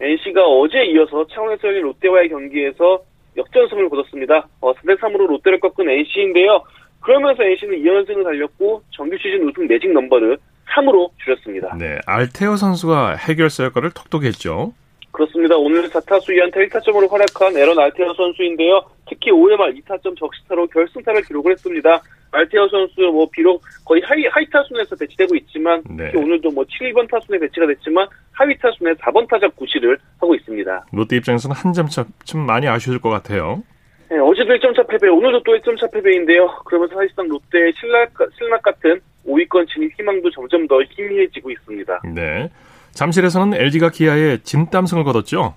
NC가 0.00 0.44
어제 0.44 0.84
이어서 0.84 1.26
창원에서 1.26 1.68
열린 1.68 1.82
롯데와의 1.82 2.28
경기에서 2.30 3.02
역전승을 3.36 3.88
거뒀습니다. 3.90 4.48
어, 4.60 4.72
4대3으로 4.74 5.26
롯데를 5.26 5.60
꺾은 5.60 5.88
NC인데요. 5.88 6.62
그러면서 7.00 7.42
NC는 7.44 7.82
2연승을 7.82 8.24
달렸고 8.24 8.82
정규 8.90 9.16
시즌 9.18 9.48
우승 9.48 9.66
매직 9.66 9.92
넘버를 9.92 10.38
3으로 10.74 11.10
줄였습니다. 11.22 11.76
네, 11.76 11.98
알테오 12.06 12.56
선수가 12.56 13.16
해결사 13.16 13.64
역할을 13.64 13.90
톡톡히 13.92 14.26
했죠. 14.26 14.72
그렇습니다. 15.12 15.56
오늘 15.56 15.88
4타수 15.88 16.28
2안타 16.28 16.56
1타점으로 16.68 17.10
활약한 17.10 17.56
에런 17.56 17.78
알테어 17.78 18.12
선수인데요. 18.14 18.82
특히 19.08 19.30
5회 19.30 19.56
말 19.56 19.72
2타점 19.74 20.18
적시타로 20.18 20.66
결승타를 20.66 21.22
기록을 21.22 21.52
했습니다. 21.52 22.02
알테어 22.32 22.68
선수 22.68 23.00
뭐 23.12 23.28
비록 23.30 23.62
거의 23.84 24.02
하위 24.04 24.26
하위 24.26 24.48
타순에서 24.50 24.96
배치되고 24.96 25.34
있지만 25.36 25.82
네. 25.88 26.12
오늘도 26.14 26.50
뭐 26.50 26.64
7, 26.68 26.92
2번 26.92 27.10
타순에 27.10 27.38
배치가 27.38 27.66
됐지만 27.66 28.06
하위 28.32 28.56
타순에 28.58 28.92
4번 28.94 29.28
타자 29.28 29.48
구실을 29.48 29.98
하고 30.18 30.34
있습니다. 30.34 30.86
롯데 30.92 31.16
입장에서는 31.16 31.56
한 31.56 31.72
점차좀 31.72 32.44
많이 32.46 32.68
아쉬울 32.68 32.98
것 32.98 33.10
같아요. 33.10 33.62
네, 34.10 34.18
어제도 34.18 34.52
1점 34.54 34.76
차 34.76 34.82
패배, 34.84 35.08
오늘도 35.08 35.42
또 35.42 35.52
1점 35.52 35.78
차 35.80 35.86
패배인데요. 35.88 36.46
그러면서 36.64 36.94
사실상 36.94 37.26
롯데의 37.28 37.72
신락, 37.80 38.12
신락 38.38 38.62
같은 38.62 39.00
5위권 39.26 39.66
진입 39.68 39.98
희망도 39.98 40.30
점점 40.30 40.66
더 40.68 40.80
희미해지고 40.82 41.50
있습니다. 41.50 42.02
네. 42.14 42.48
잠실에서는 42.92 43.58
LG가 43.58 43.90
기아에 43.90 44.38
진땀승을 44.38 45.02
거뒀죠. 45.04 45.54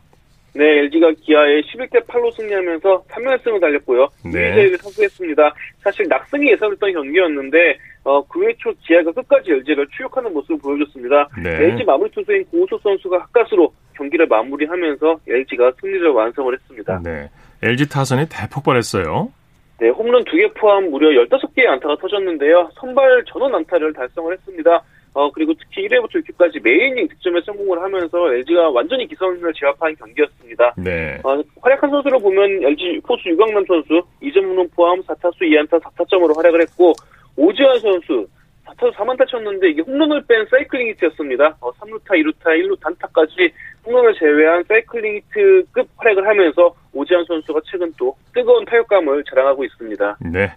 네, 0.60 0.80
LG가 0.80 1.14
기아에 1.22 1.62
11대 1.62 2.06
8로 2.06 2.36
승리하면서 2.36 3.06
3연승을 3.08 3.62
달렸고요. 3.62 4.10
네. 4.26 4.54
2위를 4.54 4.82
사수했습니다. 4.82 5.56
사실 5.80 6.06
낙승이 6.10 6.52
예상됐던 6.52 6.92
경기였는데 6.92 7.78
어, 8.04 8.28
9회 8.28 8.58
초 8.58 8.74
기아가 8.86 9.10
끝까지 9.14 9.52
LG를 9.54 9.88
추격하는 9.96 10.34
모습을 10.34 10.58
보여줬습니다. 10.58 11.30
네. 11.42 11.64
LG 11.64 11.86
마무리 11.86 12.12
투수인 12.12 12.44
고우석 12.52 12.82
선수가 12.82 13.20
가까스로 13.20 13.74
경기를 13.96 14.28
마무리하면서 14.28 15.20
LG가 15.30 15.72
승리를 15.80 16.10
완성을 16.10 16.54
했습니다. 16.54 17.00
네. 17.06 17.30
LG 17.64 17.88
타선이 17.88 18.28
대폭발했어요. 18.28 19.32
네, 19.80 19.88
홈런 19.88 20.26
2개 20.26 20.54
포함 20.56 20.90
무려 20.90 21.08
15개의 21.24 21.68
안타가 21.68 21.96
터졌는데요. 22.02 22.70
선발 22.76 23.24
전원 23.28 23.56
안타를 23.56 23.94
달성을 23.94 24.34
했습니다. 24.34 24.84
어, 25.14 25.32
그리고 25.32 25.54
특히 25.54 25.88
1회부터 25.88 26.24
6회까지 26.24 26.62
매 26.62 26.79
이닝 26.79 27.08
득점에 27.08 27.42
성공을 27.46 27.82
하면서 27.82 28.34
LG가 28.34 28.70
완전히 28.70 29.08
기선을 29.08 29.52
제압한 29.54 29.96
경기였습니다. 29.96 30.74
네. 30.78 31.20
어, 31.24 31.42
활약한 31.62 31.90
선수를 31.90 32.20
보면 32.20 32.64
LG 32.64 33.02
포수 33.06 33.30
유강남 33.30 33.66
선수 33.66 34.02
2점 34.22 34.44
홈런 34.44 34.70
포함 34.76 35.02
4타수 35.02 35.42
2안타 35.42 35.82
4타점으로 35.82 36.36
활약을 36.36 36.62
했고 36.62 36.94
오지환 37.36 37.80
선수 37.80 38.28
4타수 38.66 38.94
4안타 38.94 39.28
쳤는데 39.28 39.72
이게 39.72 39.82
홈런을 39.82 40.24
뺀 40.28 40.46
사이클링 40.50 40.90
히트였습니다. 40.90 41.58
어, 41.60 41.72
3루타, 41.72 42.10
2루타, 42.10 42.46
1루 42.46 42.80
단타까지 42.80 43.52
홈런을 43.86 44.14
제외한 44.14 44.64
사이클링 44.68 45.16
히트급 45.16 45.88
활약을 45.98 46.28
하면서 46.28 46.76
오지환 46.94 47.26
선수가 47.26 47.62
최근 47.66 47.92
또 47.98 48.16
뜨거운 48.34 48.66
타격감을 48.66 49.24
자랑하고 49.30 49.64
있습니다. 49.64 50.18
네. 50.32 50.54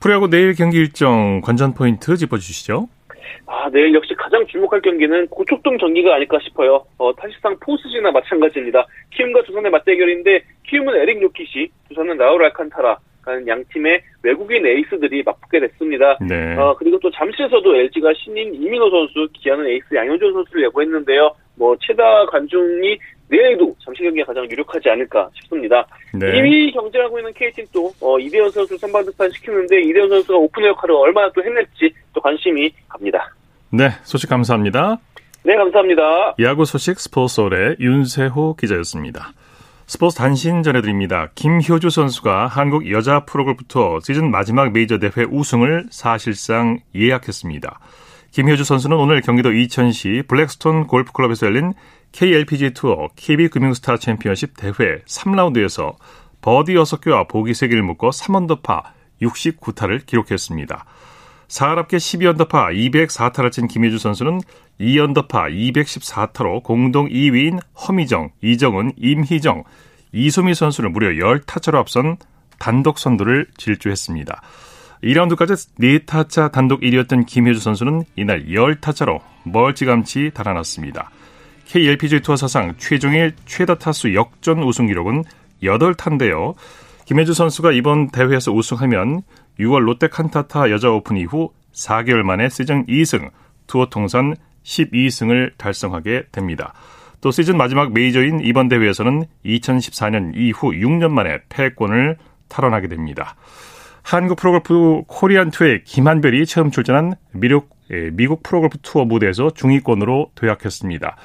프로야구 0.00 0.28
내일 0.28 0.54
경기 0.54 0.78
일정 0.78 1.40
관전 1.42 1.74
포인트 1.74 2.16
짚어주시죠. 2.16 2.88
아, 3.46 3.68
내일 3.70 3.94
역시 3.94 4.14
가장 4.14 4.46
주목할 4.46 4.80
경기는 4.80 5.26
고척돔 5.28 5.76
경기가 5.78 6.14
아닐까 6.14 6.38
싶어요. 6.42 6.84
어, 6.98 7.12
사실상 7.20 7.56
포스트시즌이나 7.60 8.10
마찬가지입니다. 8.10 8.86
키움과 9.14 9.42
두산의 9.42 9.70
맞대결인데 9.70 10.42
키움은 10.68 10.96
에릭 10.96 11.22
요키시, 11.22 11.70
두산은 11.88 12.16
라울 12.16 12.44
알칸타라, 12.44 12.98
양 13.46 13.64
팀의 13.72 14.02
외국인 14.22 14.66
에이스들이 14.66 15.22
맞붙게 15.22 15.60
됐습니다. 15.60 16.18
네. 16.28 16.56
어, 16.56 16.74
그리고 16.78 16.98
또 16.98 17.10
잠실에서도 17.10 17.76
LG가 17.76 18.12
신인 18.14 18.54
이민호 18.54 18.90
선수, 18.90 19.28
기아는 19.32 19.66
에이스 19.66 19.94
양현종 19.94 20.32
선수를 20.32 20.64
예고했는데요. 20.64 21.34
뭐 21.56 21.76
최다 21.80 22.26
관중이 22.26 22.98
내일도 23.32 23.74
잠실 23.82 24.04
경기가 24.06 24.26
가장 24.26 24.44
유력하지 24.50 24.90
않을까 24.90 25.30
싶습니다. 25.34 25.86
네. 26.12 26.26
2위 26.26 26.72
경쟁하고 26.74 27.18
있는 27.18 27.32
KT는 27.32 27.66
또 27.72 27.90
어, 28.00 28.18
이대현 28.18 28.50
선수를 28.50 28.78
선발 28.78 29.06
득판 29.06 29.30
시키는데 29.30 29.80
이대현 29.80 30.08
선수가 30.10 30.36
오프너 30.36 30.68
역할을 30.68 30.94
얼마나 30.94 31.30
또 31.34 31.42
해낼지 31.42 31.94
또 32.12 32.20
관심이 32.20 32.70
갑니다. 32.88 33.34
네, 33.70 33.88
소식 34.02 34.28
감사합니다. 34.28 34.98
네, 35.44 35.56
감사합니다. 35.56 36.34
야구 36.40 36.66
소식 36.66 37.00
스포츠홀의 37.00 37.76
윤세호 37.80 38.56
기자였습니다. 38.56 39.32
스포츠 39.86 40.16
단신 40.16 40.62
전해드립니다. 40.62 41.30
김효주 41.34 41.90
선수가 41.90 42.46
한국 42.46 42.90
여자 42.90 43.24
프로골프투어 43.24 44.00
시즌 44.00 44.30
마지막 44.30 44.72
메이저 44.72 44.98
대회 44.98 45.24
우승을 45.28 45.86
사실상 45.90 46.78
예약했습니다. 46.94 47.80
김효주 48.30 48.64
선수는 48.64 48.96
오늘 48.96 49.20
경기도 49.20 49.52
이천시 49.52 50.22
블랙스톤 50.28 50.86
골프클럽에서 50.86 51.46
열린 51.46 51.74
KLPGA 52.12 52.74
투어 52.74 53.08
KB금융스타 53.16 53.96
챔피언십 53.96 54.54
대회 54.56 55.02
3라운드에서 55.06 55.96
버디 56.40 56.74
6개와 56.74 57.28
보기 57.28 57.52
3개를 57.52 57.82
묶어 57.82 58.10
3언더파 58.10 58.82
69타를 59.22 60.04
기록했습니다. 60.04 60.84
4합계 61.48 61.96
12언더파 61.96 62.74
204타를 63.08 63.52
친 63.52 63.68
김효주 63.68 63.98
선수는 63.98 64.40
2언더파 64.80 65.52
214타로 65.74 66.62
공동 66.62 67.08
2위인 67.08 67.60
허미정, 67.76 68.30
이정은, 68.40 68.92
임희정, 68.96 69.64
이소미 70.12 70.54
선수를 70.54 70.90
무려 70.90 71.08
10타차로 71.08 71.76
앞선 71.76 72.16
단독 72.58 72.98
선두를 72.98 73.48
질주했습니다. 73.56 74.42
2라운드까지 75.02 76.06
4타차 76.06 76.52
단독 76.52 76.80
1위였던 76.80 77.26
김효주 77.26 77.60
선수는 77.60 78.04
이날 78.16 78.46
10타차로 78.46 79.20
멀찌감치 79.44 80.30
달아났습니다. 80.32 81.10
KLPG 81.66 82.20
투어 82.20 82.36
사상 82.36 82.74
최종일 82.76 83.32
최다 83.46 83.76
타수 83.76 84.14
역전 84.14 84.62
우승 84.62 84.86
기록은 84.86 85.24
8타인데요. 85.62 86.54
김혜주 87.04 87.34
선수가 87.34 87.72
이번 87.72 88.10
대회에서 88.10 88.52
우승하면 88.52 89.22
6월 89.58 89.80
롯데 89.80 90.08
칸타타 90.08 90.70
여자 90.70 90.90
오픈 90.90 91.16
이후 91.16 91.50
4개월 91.72 92.22
만에 92.22 92.48
시즌 92.48 92.86
2승, 92.86 93.30
투어 93.66 93.86
통산 93.86 94.36
12승을 94.64 95.56
달성하게 95.56 96.24
됩니다. 96.32 96.74
또 97.20 97.30
시즌 97.30 97.56
마지막 97.56 97.92
메이저인 97.92 98.40
이번 98.42 98.68
대회에서는 98.68 99.24
2014년 99.44 100.32
이후 100.34 100.72
6년 100.72 101.10
만에 101.10 101.38
패권을 101.48 102.16
탈환하게 102.48 102.88
됩니다. 102.88 103.36
한국 104.02 104.36
프로골프 104.36 105.02
코리안 105.06 105.50
투어의 105.50 105.84
김한별이 105.84 106.44
처음 106.46 106.70
출전한 106.70 107.14
미국, 107.32 107.70
예, 107.92 108.10
미국 108.12 108.42
프로골프 108.42 108.78
투어 108.82 109.04
무대에서 109.04 109.50
중위권으로 109.50 110.32
도약했습니다. 110.34 111.16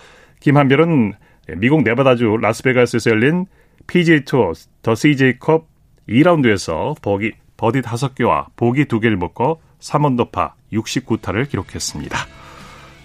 김한별은 0.48 1.14
미국 1.58 1.84
네바다주 1.84 2.38
라스베가스에서 2.40 3.12
열린 3.12 3.48
PGA 3.88 4.24
투어 4.24 4.54
더 4.82 4.96
CJ컵 4.96 5.68
2라운드에서 6.08 6.96
버기, 7.02 7.34
버디 7.58 7.82
5개와 7.82 8.46
보기 8.56 8.86
2개를 8.86 9.18
묶고 9.18 9.62
3언더파 9.82 10.54
69타를 10.72 11.50
기록했습니다. 11.50 12.18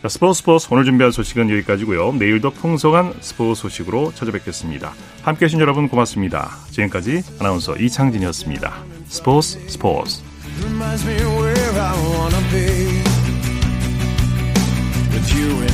자, 0.02 0.08
스포츠 0.08 0.38
스포츠 0.38 0.68
오늘 0.70 0.84
준비한 0.84 1.10
소식은 1.10 1.50
여기까지고요. 1.50 2.12
내일도 2.12 2.50
풍성한 2.50 3.14
스포츠 3.18 3.62
소식으로 3.62 4.12
찾아뵙겠습니다. 4.12 4.92
함께해 5.24 5.48
주신 5.48 5.58
여러분 5.58 5.88
고맙습니다. 5.88 6.48
지금까지 6.70 7.22
아나운서 7.40 7.74
이창진이었습니다. 7.74 8.72
스포츠 9.06 9.58
스포츠 9.68 10.22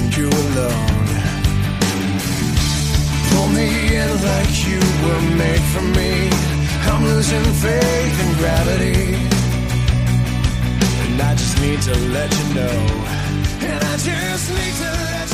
Pull 0.08 0.97
me 3.56 3.96
in 3.96 4.10
like 4.30 4.54
you 4.66 4.80
were 5.04 5.24
made 5.36 5.64
for 5.72 5.84
me. 5.98 6.30
I'm 6.90 7.04
losing 7.04 7.44
faith 7.64 8.16
in 8.24 8.30
gravity. 8.40 9.14
And 11.02 11.20
I 11.20 11.34
just 11.34 11.60
need 11.60 11.80
to 11.82 11.94
let 12.16 12.28
you 12.38 12.54
know. 12.54 12.78
And 13.70 13.84
I 13.92 13.96
just 13.96 14.50
need 14.50 14.74
to 14.84 15.27